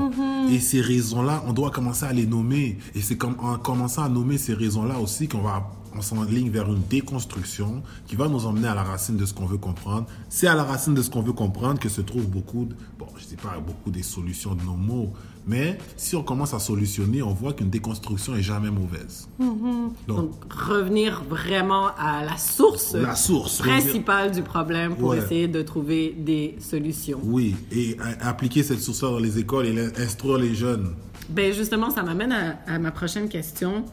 Et 0.52 0.60
ces 0.60 0.82
raisons-là, 0.82 1.44
on 1.48 1.54
doit 1.54 1.72
commencer 1.72 2.06
à 2.06 2.14
les 2.14 2.26
nommer. 2.26 2.78
Et 2.94 3.02
c'est 3.02 3.18
comme 3.18 3.36
en 3.40 3.58
commençant 3.58 4.04
à 4.04 4.10
nommer 4.10 4.38
ces 4.38 4.54
raisons-là 4.54 5.00
aussi 5.00 5.28
qu'on 5.28 5.42
va 5.42 5.72
on 5.98 6.02
s'enligne 6.02 6.50
vers 6.50 6.68
une 6.68 6.82
déconstruction 6.90 7.82
qui 8.08 8.16
va 8.16 8.28
nous 8.28 8.46
emmener 8.46 8.68
à 8.68 8.76
la 8.76 8.84
racine 8.84 9.18
de 9.18 9.26
ce 9.26 9.34
qu'on 9.34 9.46
veut 9.46 9.58
comprendre. 9.58 10.06
C'est 10.30 10.48
à 10.48 10.56
la 10.56 10.64
racine 10.64 10.94
de 10.94 11.02
ce 11.02 11.10
qu'on 11.10 11.22
veut 11.22 11.34
comprendre 11.34 11.80
que 11.80 11.90
se 11.90 12.02
trouvent 12.02 12.28
beaucoup, 12.28 12.66
de, 12.66 12.76
bon, 13.00 13.06
je 13.18 13.26
dis 13.26 13.36
pas 13.36 13.58
beaucoup 13.66 13.92
des 13.92 14.04
solutions 14.04 14.56
de 14.56 14.62
nos 14.64 14.76
mots, 14.76 15.14
mais 15.48 15.78
si 15.96 16.16
on 16.16 16.24
commence 16.24 16.54
à 16.54 16.60
solutionner, 16.60 17.22
on 17.22 17.34
voit 17.34 17.54
qu'une 17.54 17.70
déconstruction 17.70 18.36
est 18.36 18.42
jamais 18.42 18.72
mauvaise. 18.72 19.28
Donc, 19.40 19.60
Donc, 20.08 20.32
revenir 20.52 21.24
vraiment 21.30 21.88
à 21.98 22.26
la 22.26 22.38
source, 22.38 22.94
la 22.96 23.16
source. 23.16 23.60
principale 23.60 24.32
du 24.32 24.42
problème 24.42 24.96
pour 24.96 25.10
Ouais. 25.10 25.20
essayer 25.20 25.48
de 25.48 25.62
trouver 25.62 26.16
des 26.18 26.56
solutions. 26.60 27.20
Oui, 27.24 27.56
et 27.72 27.96
appliquer 28.22 28.64
cette 28.64 28.82
source 28.82 29.02
dans 29.02 29.20
les 29.20 29.38
écoles 29.40 29.68
et 29.68 30.02
instruire 30.02 30.38
les 30.38 30.56
jeunes. 30.56 30.94
Ben 31.30 31.54
justement, 31.54 31.90
ça 31.90 32.04
m'amène 32.04 32.32
à, 32.32 32.58
à 32.68 32.78
ma 32.80 32.92
prochaine 32.92 33.30
question. 33.30 33.86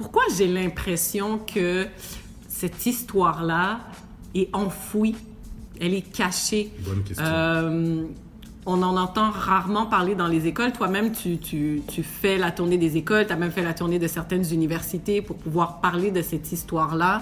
Pourquoi 0.00 0.22
j'ai 0.34 0.46
l'impression 0.46 1.38
que 1.38 1.86
cette 2.48 2.86
histoire-là 2.86 3.80
est 4.34 4.48
enfouie, 4.54 5.14
elle 5.78 5.92
est 5.92 6.00
cachée? 6.00 6.72
Bonne 6.86 7.02
question. 7.02 7.26
Euh, 7.26 8.04
on 8.64 8.82
en 8.82 8.96
entend 8.96 9.30
rarement 9.30 9.84
parler 9.84 10.14
dans 10.14 10.26
les 10.26 10.46
écoles. 10.46 10.72
Toi-même, 10.72 11.12
tu, 11.12 11.36
tu, 11.36 11.82
tu 11.86 12.02
fais 12.02 12.38
la 12.38 12.50
tournée 12.50 12.78
des 12.78 12.96
écoles, 12.96 13.26
tu 13.26 13.32
as 13.34 13.36
même 13.36 13.50
fait 13.50 13.62
la 13.62 13.74
tournée 13.74 13.98
de 13.98 14.06
certaines 14.06 14.50
universités 14.50 15.20
pour 15.20 15.36
pouvoir 15.36 15.82
parler 15.82 16.10
de 16.10 16.22
cette 16.22 16.50
histoire-là 16.50 17.20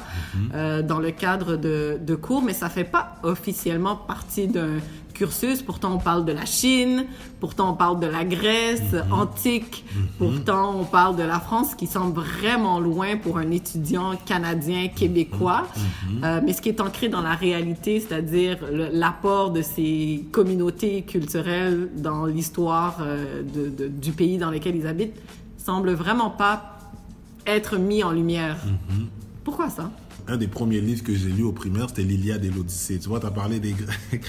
euh, 0.54 0.80
dans 0.80 1.00
le 1.00 1.10
cadre 1.10 1.56
de, 1.56 1.98
de 2.00 2.14
cours, 2.14 2.42
mais 2.42 2.52
ça 2.54 2.68
fait 2.68 2.84
pas 2.84 3.16
officiellement 3.24 3.96
partie 3.96 4.46
d'un 4.46 4.78
cursus. 5.18 5.62
Pourtant, 5.62 5.92
on 5.94 5.98
parle 5.98 6.24
de 6.24 6.32
la 6.32 6.44
Chine, 6.46 7.04
pourtant, 7.40 7.70
on 7.72 7.74
parle 7.74 7.98
de 8.00 8.06
la 8.06 8.24
Grèce 8.24 8.94
antique, 9.10 9.84
pourtant, 10.18 10.76
on 10.80 10.84
parle 10.84 11.16
de 11.16 11.22
la 11.24 11.40
France 11.40 11.74
qui 11.74 11.86
semble 11.86 12.14
vraiment 12.20 12.78
loin 12.80 13.16
pour 13.16 13.38
un 13.38 13.50
étudiant 13.50 14.16
canadien, 14.24 14.88
québécois. 14.88 15.66
Euh, 16.24 16.40
mais 16.44 16.52
ce 16.52 16.62
qui 16.62 16.68
est 16.68 16.80
ancré 16.80 17.08
dans 17.08 17.20
la 17.20 17.34
réalité, 17.34 18.00
c'est-à-dire 18.00 18.58
l'apport 18.92 19.50
de 19.50 19.62
ces 19.62 20.24
communautés 20.32 21.02
culturelles 21.02 21.88
dans 21.96 22.24
l'histoire 22.26 22.98
euh, 23.00 23.42
de- 23.42 23.68
de- 23.68 23.88
du 23.88 24.12
pays 24.12 24.38
dans 24.38 24.50
lequel 24.50 24.76
ils 24.76 24.86
habitent, 24.86 25.16
semble 25.58 25.90
vraiment 25.92 26.30
pas 26.30 26.78
être 27.46 27.76
mis 27.76 28.02
en 28.04 28.12
lumière. 28.12 28.56
Pourquoi 29.44 29.68
ça? 29.70 29.90
Un 30.30 30.36
des 30.36 30.46
premiers 30.48 30.80
livres 30.82 31.02
que 31.02 31.14
j'ai 31.14 31.30
lu 31.30 31.42
au 31.42 31.52
primaire, 31.52 31.88
c'était 31.88 32.02
l'Iliade 32.02 32.44
et 32.44 32.50
l'Odyssée. 32.50 32.98
Tu 32.98 33.08
vois, 33.08 33.18
tu 33.18 33.26
as 33.26 33.30
parlé 33.30 33.60
des 33.60 33.72
Grecs. 33.72 33.90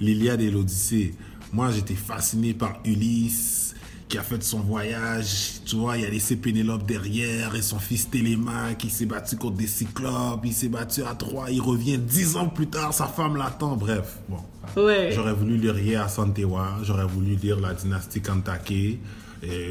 L'Iliade 0.00 0.40
et 0.40 0.50
l'Odyssée. 0.50 1.14
Moi, 1.52 1.70
j'étais 1.70 1.94
fasciné 1.94 2.54
par 2.54 2.80
Ulysse, 2.84 3.74
qui 4.08 4.18
a 4.18 4.22
fait 4.22 4.42
son 4.42 4.60
voyage. 4.60 5.60
Tu 5.64 5.76
vois, 5.76 5.96
il 5.96 6.04
a 6.04 6.10
laissé 6.10 6.36
Pénélope 6.36 6.86
derrière 6.86 7.54
et 7.54 7.62
son 7.62 7.78
fils 7.78 8.10
Télémaque, 8.10 8.78
qui 8.78 8.90
s'est 8.90 9.06
battu 9.06 9.36
contre 9.36 9.56
des 9.56 9.66
cyclopes. 9.66 10.42
Il 10.44 10.52
s'est 10.52 10.68
battu 10.68 11.02
à 11.02 11.14
Troie. 11.14 11.50
Il 11.50 11.60
revient 11.60 11.98
dix 11.98 12.36
ans 12.36 12.48
plus 12.48 12.66
tard. 12.66 12.92
Sa 12.92 13.06
femme 13.06 13.36
l'attend. 13.36 13.76
Bref, 13.76 14.18
bon. 14.28 14.38
Ouais. 14.76 15.10
J'aurais 15.12 15.32
voulu 15.32 15.56
lire 15.56 15.78
Yea 15.78 16.08
Santewa, 16.08 16.78
j'aurais 16.82 17.06
voulu 17.06 17.36
lire 17.36 17.60
la 17.60 17.72
dynastie 17.72 18.20
Kantake, 18.20 18.98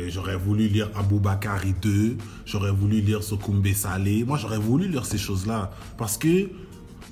j'aurais 0.08 0.38
voulu 0.38 0.70
lire 0.70 0.90
Aboubakari 0.96 1.76
II, 1.84 2.18
j'aurais 2.46 2.72
voulu 2.72 3.02
lire 3.02 3.22
Sokumbe 3.22 3.68
Saleh. 3.74 4.24
Moi, 4.24 4.38
j'aurais 4.38 4.58
voulu 4.58 4.88
lire 4.88 5.06
ces 5.06 5.18
choses-là. 5.18 5.72
Parce 5.98 6.18
que, 6.18 6.50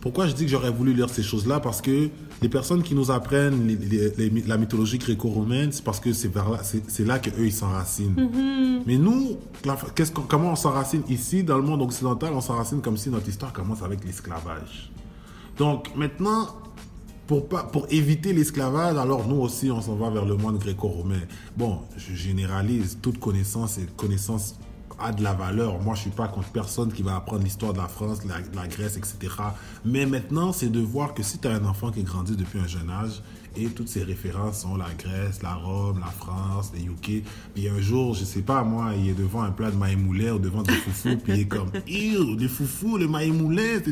pourquoi 0.02 0.28
je 0.28 0.34
dis 0.34 0.44
que 0.46 0.52
j'aurais 0.52 0.72
voulu 0.72 0.94
lire 0.94 1.10
ces 1.10 1.24
choses-là? 1.24 1.60
Parce 1.60 1.82
que 1.82 2.10
les 2.42 2.50
personnes 2.50 2.84
qui 2.84 2.94
nous 2.94 3.10
apprennent 3.10 3.66
les- 3.68 3.76
les- 3.76 4.30
les- 4.30 4.42
la 4.42 4.58
mythologie 4.58 4.98
gréco-romaine, 4.98 5.72
c'est 5.72 5.84
parce 5.84 6.00
que 6.02 6.12
c'est 6.12 6.34
là, 6.36 6.46
c'est 6.88 7.06
là 7.06 7.20
qu'eux, 7.20 7.46
ils 7.46 7.54
s'enracinent. 7.54 8.16
Mais 8.86 8.98
nous, 8.98 9.38
la- 9.64 9.78
comment 10.28 10.52
on 10.52 10.56
s'enracine 10.58 11.04
ici, 11.10 11.44
dans 11.44 11.58
le 11.58 11.64
monde 11.64 11.82
occidental, 11.82 12.34
on 12.34 12.42
s'enracine 12.42 12.82
comme 12.82 12.98
si 12.98 13.10
notre 13.10 13.30
histoire 13.30 13.54
commence 13.54 13.82
avec 13.82 14.04
l'esclavage. 14.04 14.92
Donc, 15.58 15.96
maintenant, 15.96 16.50
pour, 17.28 17.48
pas, 17.48 17.64
pour 17.64 17.88
éviter 17.90 18.34
l'esclavage, 18.34 18.98
alors 18.98 19.26
nous 19.26 19.38
aussi, 19.38 19.72
on 19.72 19.82
s'en 19.82 19.96
va 19.96 20.10
vers 20.10 20.26
le 20.26 20.36
monde 20.36 20.58
gréco-romain. 20.60 21.22
Bon, 21.56 21.80
je 21.96 22.14
généralise, 22.14 22.98
toute 23.02 23.20
connaissance 23.20 23.78
est 23.78 23.96
connaissance 23.96 24.56
a 25.04 25.12
de 25.12 25.24
la 25.24 25.34
valeur. 25.34 25.82
Moi, 25.82 25.96
je 25.96 26.02
suis 26.02 26.10
pas 26.10 26.28
contre 26.28 26.50
personne 26.50 26.92
qui 26.92 27.04
va 27.04 27.16
apprendre 27.16 27.44
l'histoire 27.44 27.74
de 27.74 27.80
la 27.80 27.88
France, 27.88 28.20
la, 28.26 28.36
la 28.56 28.68
Grèce, 28.68 28.98
etc. 28.98 29.18
Mais 29.86 30.06
maintenant, 30.06 30.54
c'est 30.54 30.70
de 30.70 30.80
voir 30.80 31.14
que 31.14 31.24
si 31.24 31.38
tu 31.40 31.48
as 31.48 31.52
un 31.52 31.66
enfant 31.66 31.92
qui 31.92 32.04
grandit 32.04 32.36
depuis 32.36 32.60
un 32.60 32.68
jeune 32.68 32.90
âge, 32.90 33.22
et 33.56 33.68
toutes 33.68 33.90
ces 33.90 34.04
références 34.04 34.62
sont 34.62 34.78
la 34.78 34.90
Grèce, 34.98 35.44
la 35.44 35.54
Rome, 35.54 36.00
la 36.00 36.12
France, 36.12 36.72
les 36.74 36.84
UK. 36.84 37.24
Et 37.56 37.70
un 37.70 37.80
jour, 37.80 38.16
je 38.16 38.24
sais 38.24 38.42
pas, 38.42 38.64
moi, 38.64 38.92
il 38.98 39.10
est 39.10 39.14
devant 39.14 39.44
un 39.44 39.52
plat 39.52 39.70
de 39.70 39.78
maïmoulet 39.78 40.32
ou 40.32 40.40
devant 40.40 40.64
des 40.64 40.74
foufous, 40.74 41.18
puis 41.18 41.34
il 41.34 41.40
est 41.42 41.46
comme, 41.46 41.70
les 41.88 42.48
foufous, 42.48 42.98
le 42.98 43.08
maïmoulet. 43.08 43.84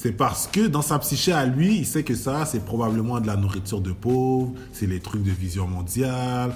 C'est- 0.00 0.12
parce 0.12 0.46
que 0.46 0.66
dans 0.66 0.82
sa 0.82 0.98
psyché 0.98 1.32
à 1.32 1.44
lui, 1.44 1.78
il 1.78 1.86
sait 1.86 2.02
que 2.02 2.14
ça, 2.14 2.46
c'est 2.46 2.64
probablement 2.64 3.20
de 3.20 3.26
la 3.26 3.36
nourriture 3.36 3.80
de 3.80 3.92
pauvres, 3.92 4.52
c'est 4.72 4.86
les 4.86 5.00
trucs 5.00 5.22
de 5.22 5.30
vision 5.30 5.66
mondiale. 5.66 6.54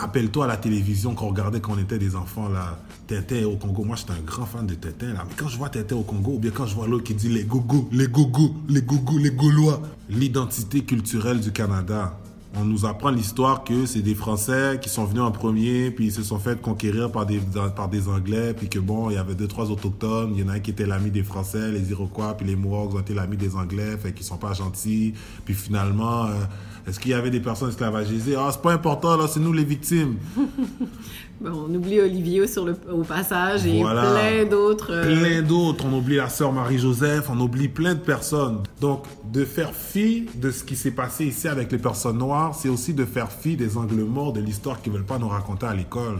Rappelle-toi 0.00 0.44
à 0.44 0.48
la 0.48 0.56
télévision 0.56 1.14
qu'on 1.14 1.28
regardait 1.28 1.60
quand 1.60 1.72
on 1.74 1.78
était 1.78 1.98
des 1.98 2.14
enfants, 2.14 2.48
là, 2.48 2.78
Tintin 3.08 3.44
au 3.46 3.56
Congo. 3.56 3.84
Moi, 3.84 3.96
j'étais 3.96 4.12
un 4.12 4.22
grand 4.24 4.46
fan 4.46 4.66
de 4.66 4.74
Tintin, 4.74 5.14
là. 5.14 5.24
Mais 5.28 5.34
quand 5.36 5.48
je 5.48 5.56
vois 5.58 5.70
Tintin 5.70 5.96
au 5.96 6.02
Congo, 6.02 6.32
ou 6.34 6.38
bien 6.38 6.50
quand 6.52 6.66
je 6.66 6.74
vois 6.74 6.86
l'autre 6.86 7.04
qui 7.04 7.14
dit 7.14 7.28
les 7.28 7.44
gougous, 7.44 7.88
les 7.90 8.06
gougous, 8.06 8.54
les 8.68 8.82
gougous, 8.82 9.18
les 9.18 9.30
Gaulois, 9.30 9.80
l'identité 10.10 10.82
culturelle 10.84 11.40
du 11.40 11.50
Canada. 11.52 12.18
On 12.56 12.64
nous 12.64 12.86
apprend 12.86 13.10
l'histoire 13.10 13.62
que 13.62 13.84
c'est 13.84 14.00
des 14.00 14.14
Français 14.14 14.78
qui 14.80 14.88
sont 14.88 15.04
venus 15.04 15.22
en 15.22 15.30
premier, 15.30 15.90
puis 15.90 16.06
ils 16.06 16.12
se 16.12 16.22
sont 16.22 16.38
fait 16.38 16.60
conquérir 16.60 17.12
par 17.12 17.26
des, 17.26 17.40
Anglais, 18.08 18.54
puis 18.54 18.68
que 18.68 18.78
bon, 18.78 19.10
il 19.10 19.14
y 19.14 19.16
avait 19.18 19.34
deux, 19.34 19.46
trois 19.46 19.70
autochtones. 19.70 20.32
Il 20.34 20.40
y 20.40 20.42
en 20.42 20.48
a 20.48 20.54
un 20.54 20.60
qui 20.60 20.70
était 20.70 20.86
l'ami 20.86 21.10
des 21.10 21.22
Français, 21.22 21.70
les 21.70 21.90
Iroquois, 21.90 22.34
puis 22.34 22.46
les 22.46 22.56
Mohawks 22.56 22.94
ont 22.94 23.00
été 23.00 23.12
l'ami 23.12 23.36
des 23.36 23.54
Anglais, 23.54 23.96
fait 23.98 24.12
qu'ils 24.12 24.24
sont 24.24 24.38
pas 24.38 24.54
gentils. 24.54 25.12
Puis 25.44 25.54
finalement, 25.54 26.24
euh, 26.24 26.30
est-ce 26.86 26.98
qu'il 26.98 27.10
y 27.10 27.14
avait 27.14 27.30
des 27.30 27.40
personnes 27.40 27.68
esclavagisées? 27.68 28.34
Ah, 28.36 28.48
c'est 28.50 28.62
pas 28.62 28.72
important, 28.72 29.16
là, 29.16 29.26
c'est 29.28 29.40
nous 29.40 29.52
les 29.52 29.64
victimes. 29.64 30.16
On 31.44 31.72
oublie 31.72 32.00
Olivier 32.00 32.46
sur 32.48 32.64
le, 32.64 32.76
au 32.92 33.02
passage 33.02 33.64
et 33.64 33.80
Voilà. 33.80 34.02
plein 34.12 34.44
d'autres. 34.44 34.90
euh, 34.92 35.04
Plein 35.20 35.42
d'autres. 35.42 35.84
On 35.88 35.96
oublie 35.96 36.16
la 36.16 36.28
sœur 36.28 36.52
Marie-Joseph, 36.52 37.30
on 37.30 37.38
oublie 37.38 37.68
plein 37.68 37.94
de 37.94 38.00
personnes. 38.00 38.58
Donc, 38.80 39.04
de 39.32 39.44
faire 39.44 39.72
fi 39.72 40.26
de 40.34 40.50
ce 40.50 40.64
qui 40.64 40.74
s'est 40.74 40.90
passé 40.90 41.26
ici 41.26 41.46
avec 41.46 41.70
les 41.70 41.78
personnes 41.78 42.18
noires, 42.18 42.54
c'est 42.56 42.68
aussi 42.68 42.92
de 42.92 43.04
faire 43.04 43.30
fi 43.30 43.56
des 43.56 43.76
angles 43.76 44.02
morts 44.02 44.32
de 44.32 44.40
l'histoire 44.40 44.82
qu'ils 44.82 44.92
veulent 44.92 45.04
pas 45.04 45.18
nous 45.18 45.28
raconter 45.28 45.66
à 45.66 45.74
l'école. 45.74 46.18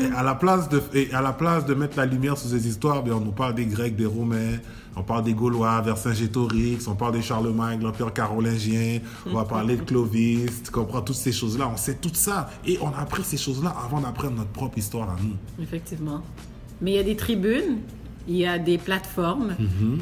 Et 0.00 0.12
à 0.16 0.22
la 0.24 0.34
place 0.34 0.68
de, 0.68 0.80
et 0.94 1.12
à 1.12 1.22
la 1.22 1.32
place 1.32 1.64
de 1.64 1.74
mettre 1.74 1.96
la 1.96 2.06
lumière 2.06 2.36
sur 2.36 2.48
ces 2.50 2.66
histoires, 2.66 3.02
bien, 3.04 3.14
on 3.14 3.20
nous 3.20 3.32
parle 3.32 3.54
des 3.54 3.66
Grecs, 3.66 3.94
des 3.96 4.06
Romains, 4.06 4.58
on 4.98 5.02
parle 5.02 5.22
des 5.22 5.34
Gaulois, 5.34 5.80
Vercingétorix, 5.80 6.88
on 6.88 6.94
parle 6.94 7.12
des 7.12 7.22
Charlemagne, 7.22 7.80
l'Empire 7.80 8.12
carolingien, 8.12 8.98
on 9.26 9.34
va 9.34 9.44
parler 9.44 9.76
de 9.76 9.82
Clovis, 9.82 10.62
tu 10.64 10.70
comprends 10.70 11.02
toutes 11.02 11.16
ces 11.16 11.32
choses-là. 11.32 11.70
On 11.72 11.76
sait 11.76 11.94
tout 11.94 12.10
ça. 12.12 12.50
Et 12.66 12.78
on 12.80 12.88
a 12.88 12.98
appris 12.98 13.22
ces 13.22 13.36
choses-là 13.36 13.74
avant 13.84 14.00
d'apprendre 14.00 14.36
notre 14.36 14.50
propre 14.50 14.76
histoire 14.78 15.08
à 15.10 15.16
nous. 15.22 15.36
Effectivement. 15.62 16.22
Mais 16.80 16.92
il 16.92 16.96
y 16.96 17.00
a 17.00 17.04
des 17.04 17.16
tribunes, 17.16 17.78
il 18.28 18.36
y 18.36 18.46
a 18.46 18.58
des 18.58 18.78
plateformes, 18.78 19.54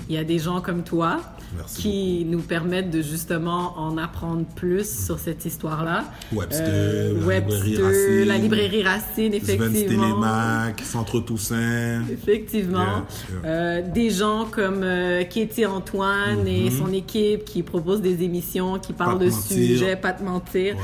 il 0.08 0.14
y 0.14 0.18
a 0.18 0.24
des 0.24 0.38
gens 0.38 0.60
comme 0.60 0.82
toi. 0.82 1.20
Merci 1.56 1.80
qui 1.80 2.26
nous 2.28 2.40
permettent 2.40 2.90
de 2.90 3.00
justement 3.02 3.78
en 3.78 3.96
apprendre 3.98 4.44
plus 4.56 5.04
sur 5.06 5.18
cette 5.20 5.44
histoire-là. 5.44 6.04
Webster, 6.32 6.64
Euh, 6.68 7.20
la 7.20 7.24
Webster, 7.26 7.60
librairie 7.60 7.82
Racine, 7.86 8.24
la 8.28 8.36
librairie 8.38 8.82
Racine, 8.82 9.34
effectivement. 9.34 10.04
Stelemack, 10.06 10.80
Centre 10.82 11.20
Toussaint. 11.20 12.02
Effectivement. 12.10 12.78
Yeah, 12.80 13.04
yeah. 13.44 13.50
Euh, 13.50 13.82
des 13.94 14.10
gens 14.10 14.46
comme 14.50 14.80
euh, 14.82 15.22
Katie 15.22 15.64
Antoine 15.66 16.46
et 16.48 16.68
Mhm. 16.68 16.78
son 16.78 16.92
équipe 16.92 17.44
qui 17.44 17.62
proposent 17.62 18.02
des 18.02 18.24
émissions, 18.24 18.78
qui 18.80 18.92
parlent 18.92 19.18
Pas 19.18 19.24
de 19.26 19.30
sujets, 19.30 19.94
pas 19.96 20.12
te 20.12 20.24
mentir. 20.24 20.74
Ouais. 20.74 20.82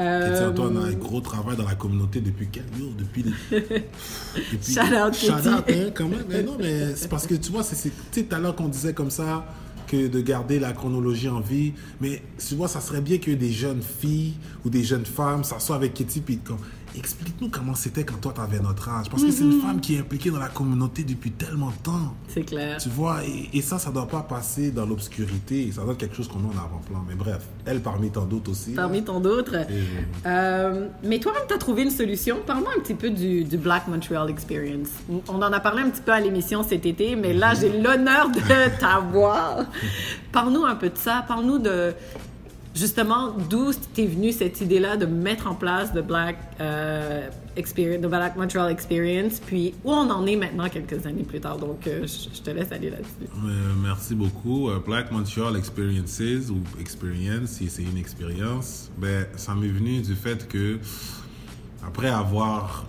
Euh, 0.00 0.50
Antoine 0.50 0.76
a 0.78 0.80
un 0.86 0.92
gros 0.92 1.20
travail 1.20 1.56
dans 1.56 1.64
la 1.68 1.74
communauté 1.74 2.20
depuis 2.20 2.48
quel 2.50 2.64
jour 2.78 2.90
Depuis. 2.98 3.22
depuis 3.50 4.72
Shout 4.74 4.80
out, 4.80 5.14
Shout 5.14 5.48
out, 5.48 5.64
hein, 5.68 5.90
quand 5.94 6.08
même. 6.08 6.24
Mais 6.28 6.42
non, 6.42 6.56
mais 6.58 6.94
c'est 6.96 7.08
parce 7.08 7.26
que 7.26 7.34
tu 7.34 7.52
vois, 7.52 7.62
c'est- 7.62 7.90
tout 8.12 8.34
à 8.34 8.38
l'heure 8.38 8.56
qu'on 8.56 8.68
disait 8.68 8.94
comme 8.94 9.10
ça 9.10 9.44
que 9.86 10.06
de 10.06 10.20
garder 10.20 10.58
la 10.60 10.72
chronologie 10.72 11.28
en 11.28 11.40
vie. 11.40 11.72
Mais 12.00 12.22
tu 12.38 12.54
vois, 12.54 12.68
ça 12.68 12.80
serait 12.80 13.00
bien 13.00 13.18
que 13.18 13.32
des 13.32 13.50
jeunes 13.50 13.82
filles 13.82 14.34
ou 14.64 14.70
des 14.70 14.84
jeunes 14.84 15.04
femmes 15.04 15.42
s'assoient 15.44 15.76
avec 15.76 15.94
Katie 15.94 16.20
puis 16.20 16.38
explique-nous 16.96 17.48
comment 17.48 17.74
c'était 17.74 18.04
quand 18.04 18.16
toi 18.20 18.32
t'avais 18.34 18.58
notre 18.60 18.88
âge. 18.88 19.08
Parce 19.10 19.22
que 19.22 19.30
c'est 19.30 19.44
Mhm. 19.44 19.52
une 19.52 19.60
femme 19.60 19.80
qui 19.80 19.94
est 19.96 20.00
impliquée 20.00 20.30
dans 20.30 20.38
la 20.38 20.48
communauté 20.48 21.02
depuis 21.04 21.30
tellement 21.30 21.68
de 21.70 21.82
temps. 21.82 22.14
C'est 22.28 22.42
clair. 22.42 22.78
Tu 22.78 22.88
vois, 22.88 23.24
et, 23.24 23.48
et 23.52 23.62
ça, 23.62 23.78
ça 23.78 23.90
doit 23.90 24.08
pas 24.08 24.20
passer 24.22 24.70
dans 24.70 24.86
l'obscurité. 24.86 25.70
Ça 25.72 25.82
doit 25.82 25.92
être 25.92 25.98
quelque 26.00 26.16
chose 26.16 26.28
qu'on 26.28 26.38
met 26.38 26.48
en 26.48 26.58
avant-plan. 26.64 27.04
Mais 27.08 27.14
bref, 27.14 27.46
elle 27.64 27.80
parmi 27.80 28.10
tant 28.10 28.24
d'autres 28.24 28.50
aussi. 28.50 28.72
Parmi 28.72 29.02
tant 29.02 29.20
d'autres. 29.20 29.54
Et- 29.54 29.66
Euh, 30.26 30.88
mais 31.04 31.18
toi-même, 31.20 31.42
tu 31.48 31.54
as 31.54 31.58
trouvé 31.58 31.82
une 31.82 31.90
solution? 31.90 32.38
Parle-moi 32.46 32.70
un 32.76 32.80
petit 32.80 32.94
peu 32.94 33.10
du, 33.10 33.44
du 33.44 33.56
Black 33.56 33.88
Montreal 33.88 34.28
Experience. 34.30 34.88
On 35.28 35.36
en 35.42 35.52
a 35.52 35.60
parlé 35.60 35.82
un 35.82 35.90
petit 35.90 36.02
peu 36.02 36.12
à 36.12 36.20
l'émission 36.20 36.62
cet 36.62 36.86
été, 36.86 37.16
mais 37.16 37.32
là, 37.32 37.54
j'ai 37.54 37.80
l'honneur 37.80 38.30
de 38.30 38.40
t'avoir. 38.80 39.64
Parle-nous 40.32 40.64
un 40.64 40.74
peu 40.76 40.88
de 40.90 40.96
ça. 40.98 41.24
Parle-nous 41.26 41.58
de 41.58 41.94
justement 42.74 43.32
d'où 43.48 43.72
t'es 43.94 44.06
venue 44.06 44.32
cette 44.32 44.60
idée-là 44.60 44.96
de 44.96 45.06
mettre 45.06 45.46
en 45.46 45.54
place 45.54 45.92
le 45.94 46.02
Black 46.02 46.36
euh, 46.60 47.28
Experience, 47.56 48.02
the 48.02 48.08
Black 48.08 48.36
Montreal 48.36 48.70
Experience, 48.70 49.40
puis 49.40 49.74
où 49.84 49.92
on 49.92 50.08
en 50.10 50.26
est 50.26 50.36
maintenant 50.36 50.68
quelques 50.68 51.04
années 51.06 51.24
plus 51.24 51.40
tard? 51.40 51.58
Donc, 51.58 51.86
euh, 51.86 52.06
je 52.06 52.40
te 52.40 52.50
laisse 52.50 52.70
aller 52.72 52.90
là-dessus. 52.90 53.30
Euh, 53.44 53.72
merci 53.82 54.14
beaucoup. 54.14 54.70
Black 54.86 55.10
Montreal 55.10 55.56
Experiences 55.56 56.50
ou 56.50 56.58
Experience, 56.80 57.50
si 57.50 57.68
c'est 57.68 57.82
une 57.82 57.98
expérience, 57.98 58.90
ben, 58.98 59.26
ça 59.36 59.54
m'est 59.54 59.68
venu 59.68 60.00
du 60.00 60.14
fait 60.14 60.46
que, 60.48 60.78
après 61.84 62.08
avoir 62.08 62.86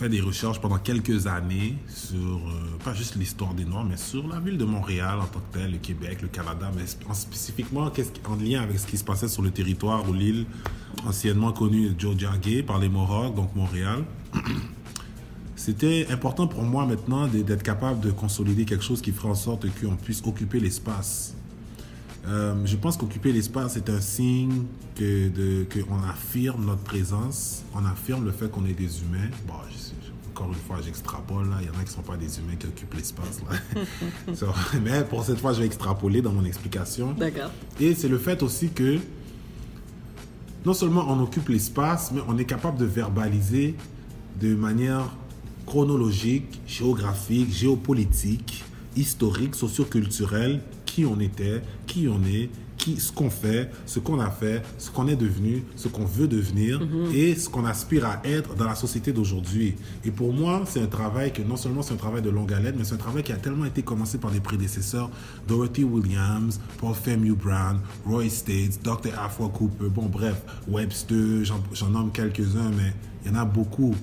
fait 0.00 0.08
des 0.08 0.22
recherches 0.22 0.62
pendant 0.62 0.78
quelques 0.78 1.26
années 1.26 1.74
sur, 1.86 2.16
euh, 2.16 2.78
pas 2.82 2.94
juste 2.94 3.16
l'histoire 3.16 3.52
des 3.52 3.66
Noirs, 3.66 3.84
mais 3.84 3.98
sur 3.98 4.26
la 4.28 4.40
ville 4.40 4.56
de 4.56 4.64
Montréal 4.64 5.18
en 5.20 5.26
tant 5.26 5.40
que 5.40 5.58
telle, 5.58 5.72
le 5.72 5.76
Québec, 5.76 6.22
le 6.22 6.28
Canada, 6.28 6.70
mais 6.74 6.84
en 7.06 7.12
spécifiquement 7.12 7.92
en 8.26 8.36
lien 8.36 8.62
avec 8.62 8.78
ce 8.78 8.86
qui 8.86 8.96
se 8.96 9.04
passait 9.04 9.28
sur 9.28 9.42
le 9.42 9.50
territoire 9.50 10.08
ou 10.08 10.14
l'île 10.14 10.46
anciennement 11.06 11.52
connue 11.52 11.90
de 11.90 12.38
Gay 12.38 12.62
par 12.62 12.78
les 12.78 12.88
Mohawks, 12.88 13.34
donc 13.34 13.54
Montréal. 13.54 14.04
C'était 15.54 16.06
important 16.08 16.46
pour 16.46 16.62
moi 16.62 16.86
maintenant 16.86 17.26
d'être 17.26 17.62
capable 17.62 18.00
de 18.00 18.10
consolider 18.10 18.64
quelque 18.64 18.84
chose 18.84 19.02
qui 19.02 19.12
ferait 19.12 19.28
en 19.28 19.34
sorte 19.34 19.66
qu'on 19.82 19.96
puisse 19.96 20.22
occuper 20.24 20.60
l'espace. 20.60 21.34
Euh, 22.26 22.54
je 22.66 22.76
pense 22.76 22.96
qu'occuper 22.96 23.32
l'espace 23.32 23.76
est 23.76 23.88
un 23.88 24.00
signe 24.00 24.64
que 24.94 25.28
de- 25.28 25.66
affirme 26.08 26.66
notre 26.66 26.82
présence, 26.82 27.62
on 27.74 27.84
affirme 27.86 28.24
le 28.26 28.32
fait 28.32 28.50
qu'on 28.50 28.66
est 28.66 28.74
des 28.74 29.00
humains. 29.02 29.30
Bon, 29.46 29.54
je 29.70 30.10
encore 30.32 30.48
une 30.48 30.54
fois, 30.58 30.76
j'extrapole, 30.82 31.50
là. 31.50 31.56
il 31.60 31.66
y 31.66 31.70
en 31.70 31.72
a 31.74 31.78
qui 31.82 31.90
ne 31.90 31.94
sont 31.96 32.02
pas 32.02 32.16
des 32.16 32.38
humains 32.38 32.54
qui 32.58 32.66
occupent 32.66 32.94
l'espace. 32.94 33.40
là. 33.50 33.84
So, 34.34 34.46
mais 34.82 35.02
pour 35.04 35.24
cette 35.24 35.38
fois, 35.38 35.52
je 35.52 35.60
vais 35.60 35.66
extrapoler 35.66 36.22
dans 36.22 36.32
mon 36.32 36.44
explication. 36.44 37.12
D'accord. 37.12 37.50
Et 37.80 37.94
c'est 37.94 38.08
le 38.08 38.16
fait 38.18 38.42
aussi 38.42 38.68
que 38.70 38.98
non 40.64 40.72
seulement 40.72 41.04
on 41.08 41.20
occupe 41.20 41.48
l'espace, 41.48 42.12
mais 42.14 42.20
on 42.28 42.38
est 42.38 42.44
capable 42.44 42.78
de 42.78 42.84
verbaliser 42.84 43.74
de 44.40 44.54
manière 44.54 45.10
chronologique, 45.66 46.60
géographique, 46.66 47.52
géopolitique, 47.52 48.64
historique, 48.96 49.54
socioculturelle, 49.54 50.60
qui 50.90 51.04
on 51.06 51.20
était, 51.20 51.62
qui 51.86 52.08
on 52.08 52.20
est, 52.24 52.50
qui, 52.76 52.98
ce 52.98 53.12
qu'on 53.12 53.30
fait, 53.30 53.70
ce 53.86 54.00
qu'on 54.00 54.18
a 54.18 54.28
fait, 54.30 54.62
ce 54.76 54.90
qu'on 54.90 55.06
est 55.06 55.14
devenu, 55.14 55.62
ce 55.76 55.86
qu'on 55.86 56.04
veut 56.04 56.26
devenir 56.26 56.80
et 57.14 57.36
ce 57.36 57.48
qu'on 57.48 57.64
aspire 57.64 58.06
à 58.06 58.20
être 58.24 58.56
dans 58.56 58.64
la 58.64 58.74
société 58.74 59.12
d'aujourd'hui. 59.12 59.76
Et 60.04 60.10
pour 60.10 60.32
moi, 60.32 60.62
c'est 60.66 60.80
un 60.82 60.86
travail 60.86 61.32
que 61.32 61.42
non 61.42 61.56
seulement 61.56 61.82
c'est 61.82 61.94
un 61.94 61.98
travail 61.98 62.22
de 62.22 62.30
longue 62.30 62.52
haleine, 62.52 62.74
mais 62.76 62.84
c'est 62.84 62.94
un 62.94 63.04
travail 63.06 63.22
qui 63.22 63.32
a 63.32 63.36
tellement 63.36 63.66
été 63.66 63.82
commencé 63.82 64.18
par 64.18 64.32
des 64.32 64.40
prédécesseurs, 64.40 65.10
Dorothy 65.46 65.84
Williams, 65.84 66.60
Paul 66.78 66.94
Femu 66.94 67.34
Brown, 67.34 67.78
Roy 68.04 68.28
States, 68.28 68.80
Dr. 68.82 69.16
Afua 69.16 69.48
Cooper, 69.48 69.90
bon 69.90 70.06
bref, 70.06 70.42
Webster, 70.66 71.44
j'en 71.44 71.62
j'en 71.72 71.90
nomme 71.90 72.10
quelques-uns, 72.10 72.70
mais 72.76 72.92
il 73.24 73.30
y 73.30 73.34
en 73.36 73.38
a 73.38 73.44
beaucoup 73.44 73.94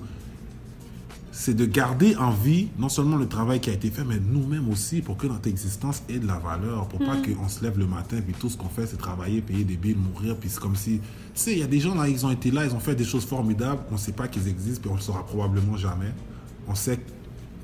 c'est 1.39 1.53
de 1.53 1.67
garder 1.67 2.15
en 2.15 2.31
vie 2.31 2.69
non 2.79 2.89
seulement 2.89 3.15
le 3.15 3.27
travail 3.27 3.59
qui 3.59 3.69
a 3.69 3.73
été 3.73 3.91
fait, 3.91 4.03
mais 4.03 4.19
nous-mêmes 4.19 4.67
aussi, 4.69 5.01
pour 5.01 5.17
que 5.17 5.27
notre 5.27 5.47
existence 5.47 6.01
ait 6.09 6.17
de 6.17 6.25
la 6.25 6.39
valeur, 6.39 6.87
pour 6.87 6.97
pas 6.97 7.15
qu'on 7.17 7.47
se 7.47 7.63
lève 7.63 7.77
le 7.77 7.85
matin, 7.85 8.17
puis 8.25 8.33
tout 8.33 8.49
ce 8.49 8.57
qu'on 8.57 8.69
fait, 8.69 8.87
c'est 8.87 8.97
travailler, 8.97 9.41
payer 9.41 9.63
des 9.63 9.77
billes, 9.77 9.95
mourir, 9.95 10.35
puis 10.35 10.49
c'est 10.49 10.59
comme 10.59 10.75
si... 10.75 10.99
Tu 10.99 11.01
sais, 11.35 11.51
il 11.51 11.59
y 11.59 11.63
a 11.63 11.67
des 11.67 11.79
gens 11.79 11.93
là, 11.93 12.09
ils 12.09 12.25
ont 12.25 12.31
été 12.31 12.49
là, 12.49 12.65
ils 12.65 12.73
ont 12.73 12.79
fait 12.79 12.95
des 12.95 13.03
choses 13.03 13.23
formidables, 13.23 13.81
on 13.91 13.93
ne 13.93 13.99
sait 13.99 14.13
pas 14.13 14.27
qu'ils 14.27 14.47
existent, 14.47 14.81
puis 14.81 14.89
on 14.89 14.95
ne 14.95 14.97
le 14.97 15.03
saura 15.03 15.23
probablement 15.27 15.77
jamais. 15.77 16.11
On 16.67 16.73
sait, 16.73 16.99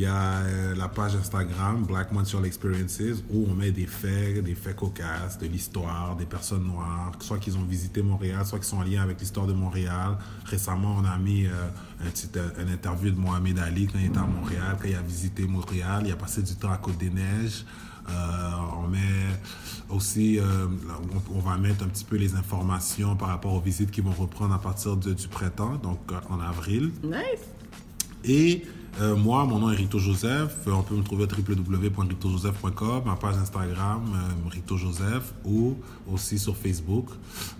Il 0.00 0.04
y 0.04 0.06
a 0.06 0.38
euh, 0.46 0.74
la 0.76 0.88
page 0.88 1.14
Instagram 1.14 1.84
Black 1.84 2.10
Montreal 2.10 2.46
Experiences 2.46 3.02
où 3.30 3.46
on 3.50 3.54
met 3.54 3.70
des 3.70 3.84
faits, 3.84 4.42
des 4.42 4.54
faits 4.54 4.76
cocasses, 4.76 5.36
de 5.38 5.46
l'histoire, 5.46 6.16
des 6.16 6.24
personnes 6.24 6.64
noires, 6.64 7.12
soit 7.20 7.36
qu'ils 7.36 7.58
ont 7.58 7.64
visité 7.64 8.00
Montréal, 8.02 8.46
soit 8.46 8.58
qu'ils 8.60 8.68
sont 8.68 8.78
en 8.78 8.82
lien 8.82 9.02
avec 9.02 9.20
l'histoire 9.20 9.46
de 9.46 9.52
Montréal. 9.52 10.16
Récemment, 10.46 10.96
on 10.98 11.04
a 11.04 11.18
mis 11.18 11.44
euh, 11.44 11.50
un 12.02 12.08
petit, 12.08 12.30
un 12.38 12.72
interview 12.72 13.10
de 13.10 13.18
Mohamed 13.20 13.58
Ali 13.58 13.88
quand 13.88 13.98
il 13.98 14.06
était 14.06 14.16
à 14.18 14.22
Montréal, 14.22 14.78
quand 14.80 14.88
il 14.88 14.94
a 14.94 15.02
visité 15.02 15.46
Montréal. 15.46 16.04
Il 16.06 16.12
a 16.12 16.16
passé 16.16 16.40
du 16.40 16.54
temps 16.54 16.72
à 16.72 16.78
Côte-des-Neiges. 16.78 17.66
Euh, 18.08 18.12
on 18.82 18.88
met 18.88 18.98
aussi, 19.90 20.38
euh, 20.40 20.66
on, 21.30 21.36
on 21.36 21.40
va 21.40 21.58
mettre 21.58 21.84
un 21.84 21.88
petit 21.88 22.04
peu 22.04 22.16
les 22.16 22.34
informations 22.36 23.16
par 23.16 23.28
rapport 23.28 23.52
aux 23.52 23.60
visites 23.60 23.90
qui 23.90 24.00
vont 24.00 24.12
reprendre 24.12 24.54
à 24.54 24.58
partir 24.62 24.96
de- 24.96 25.12
du 25.12 25.28
printemps, 25.28 25.74
donc 25.76 25.98
euh, 26.10 26.14
en 26.30 26.40
avril. 26.40 26.90
Nice. 27.04 27.44
Et 28.24 28.64
euh, 29.00 29.14
moi, 29.16 29.44
mon 29.44 29.58
nom 29.60 29.70
est 29.70 29.76
Rito 29.76 29.98
Joseph. 29.98 30.52
Euh, 30.66 30.72
On 30.72 30.82
peut 30.82 30.94
me 30.96 31.02
trouver 31.02 31.24
www.ritojoseph.com, 31.24 33.02
ma 33.06 33.16
page 33.16 33.36
Instagram, 33.36 34.02
euh, 34.14 34.48
Rito 34.50 34.76
Joseph, 34.76 35.32
ou 35.44 35.76
aussi 36.12 36.38
sur 36.38 36.56
Facebook. 36.56 37.06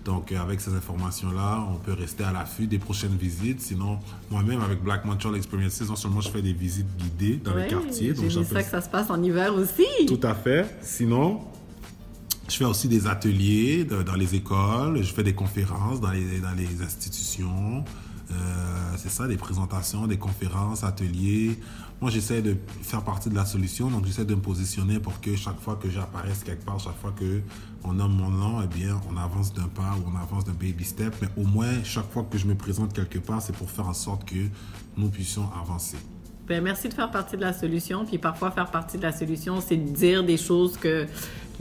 Donc, 0.05 0.31
euh, 0.31 0.39
avec 0.41 0.59
ces 0.61 0.73
informations-là, 0.73 1.65
on 1.71 1.75
peut 1.77 1.93
rester 1.93 2.23
à 2.23 2.31
l'affût 2.31 2.67
des 2.67 2.79
prochaines 2.79 3.15
visites. 3.15 3.61
Sinon, 3.61 3.99
moi-même, 4.29 4.61
avec 4.61 4.83
Black 4.83 5.05
Montreal 5.05 5.35
Experiences, 5.37 5.81
non 5.81 5.95
seulement 5.95 6.21
je 6.21 6.29
fais 6.29 6.41
des 6.41 6.53
visites 6.53 6.87
guidées 6.97 7.37
dans 7.43 7.53
Ouais, 7.53 7.63
les 7.63 7.69
quartiers. 7.69 8.13
J'appelle 8.15 8.45
ça 8.45 8.63
que 8.63 8.69
ça 8.69 8.81
se 8.81 8.89
passe 8.89 9.09
en 9.09 9.21
hiver 9.23 9.53
aussi. 9.55 9.85
tout 10.07 10.19
à 10.23 10.35
fait. 10.35 10.77
Sinon, 10.81 11.41
je 12.49 12.55
fais 12.57 12.65
aussi 12.65 12.87
des 12.89 13.07
ateliers 13.07 13.85
dans 13.85 14.15
les 14.15 14.35
écoles, 14.35 15.01
je 15.01 15.13
fais 15.13 15.23
des 15.23 15.33
conférences 15.33 16.01
dans 16.01 16.11
les, 16.11 16.39
dans 16.39 16.51
les 16.57 16.81
institutions. 16.83 17.83
Euh, 18.31 18.93
c'est 18.97 19.09
ça, 19.09 19.27
des 19.27 19.37
présentations, 19.37 20.07
des 20.07 20.17
conférences, 20.17 20.83
ateliers. 20.83 21.59
Moi, 22.01 22.09
j'essaie 22.09 22.41
de 22.41 22.55
faire 22.81 23.03
partie 23.03 23.29
de 23.29 23.35
la 23.35 23.45
solution, 23.45 23.89
donc 23.89 24.05
j'essaie 24.05 24.25
de 24.25 24.35
me 24.35 24.41
positionner 24.41 24.99
pour 24.99 25.19
que 25.21 25.35
chaque 25.35 25.59
fois 25.59 25.75
que 25.75 25.89
j'apparaisse 25.89 26.43
quelque 26.43 26.65
part, 26.65 26.79
chaque 26.79 26.97
fois 26.97 27.13
que 27.17 27.41
on 27.83 27.93
nomme 27.93 28.13
mon 28.13 28.29
nom, 28.29 28.61
eh 28.63 28.67
bien, 28.67 28.99
on 29.11 29.17
avance 29.17 29.53
d'un 29.53 29.67
pas 29.67 29.95
ou 29.97 30.11
on 30.11 30.19
avance 30.19 30.45
d'un 30.45 30.53
baby 30.53 30.83
step. 30.83 31.13
Mais 31.21 31.27
au 31.37 31.45
moins, 31.45 31.83
chaque 31.83 32.09
fois 32.11 32.25
que 32.29 32.37
je 32.37 32.47
me 32.47 32.55
présente 32.55 32.93
quelque 32.93 33.19
part, 33.19 33.41
c'est 33.41 33.55
pour 33.55 33.69
faire 33.69 33.87
en 33.87 33.93
sorte 33.93 34.25
que 34.25 34.47
nous 34.97 35.09
puissions 35.09 35.49
avancer. 35.59 35.97
Ben, 36.47 36.61
merci 36.63 36.89
de 36.89 36.93
faire 36.93 37.09
partie 37.09 37.37
de 37.37 37.41
la 37.41 37.53
solution. 37.53 38.05
Puis 38.05 38.17
parfois, 38.17 38.51
faire 38.51 38.69
partie 38.69 38.97
de 38.97 39.03
la 39.03 39.11
solution, 39.11 39.61
c'est 39.61 39.77
de 39.77 39.89
dire 39.89 40.23
des 40.23 40.37
choses 40.37 40.77
que 40.77 41.07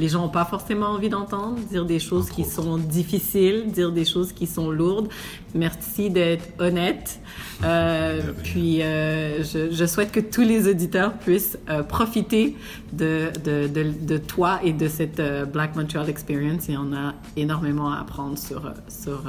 les 0.00 0.08
gens 0.08 0.22
n'ont 0.22 0.28
pas 0.30 0.44
forcément 0.46 0.86
envie 0.86 1.10
d'entendre, 1.10 1.58
dire 1.70 1.84
des 1.84 1.98
choses 1.98 2.24
Entre 2.26 2.34
qui 2.36 2.42
autres. 2.42 2.50
sont 2.62 2.78
difficiles, 2.78 3.70
dire 3.70 3.92
des 3.92 4.04
choses 4.06 4.32
qui 4.32 4.46
sont 4.46 4.70
lourdes. 4.70 5.08
Merci 5.54 6.08
d'être 6.10 6.48
honnête. 6.58 7.20
Euh, 7.64 8.32
puis, 8.42 8.82
euh, 8.82 9.42
je, 9.44 9.70
je 9.70 9.84
souhaite 9.84 10.10
que 10.10 10.20
tous 10.20 10.40
les 10.40 10.68
auditeurs 10.68 11.12
puissent 11.18 11.58
euh, 11.68 11.82
profiter 11.82 12.56
de, 12.92 13.30
de, 13.44 13.68
de, 13.68 13.92
de 14.12 14.16
toi 14.18 14.60
et 14.64 14.72
de 14.72 14.88
cette 14.88 15.20
Black 15.52 15.76
Montreal 15.76 16.08
Experience. 16.08 16.68
Et 16.70 16.76
on 16.78 16.92
a 16.94 17.14
énormément 17.36 17.92
à 17.92 17.98
apprendre 18.00 18.38
sur, 18.38 18.62
sur 18.88 19.24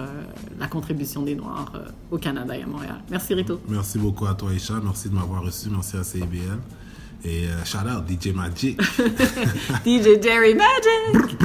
la 0.59 0.67
contribution 0.67 1.21
des 1.23 1.35
Noirs 1.35 1.73
au 2.11 2.17
Canada 2.17 2.55
et 2.57 2.63
à 2.63 2.67
Montréal. 2.67 3.01
Merci, 3.09 3.33
Rito. 3.33 3.59
Merci 3.67 3.97
beaucoup 3.99 4.25
à 4.25 4.33
toi, 4.35 4.53
Isha. 4.53 4.75
Merci 4.83 5.09
de 5.09 5.15
m'avoir 5.15 5.43
reçu. 5.43 5.69
Merci 5.69 5.97
à 5.97 6.03
CIBL. 6.03 6.80
Et 7.23 7.45
euh, 7.45 7.63
shout 7.65 7.87
out 7.87 8.07
DJ 8.07 8.33
Magic. 8.33 8.81
DJ 9.85 10.21
Jerry 10.21 10.55
Magic! 10.55 11.37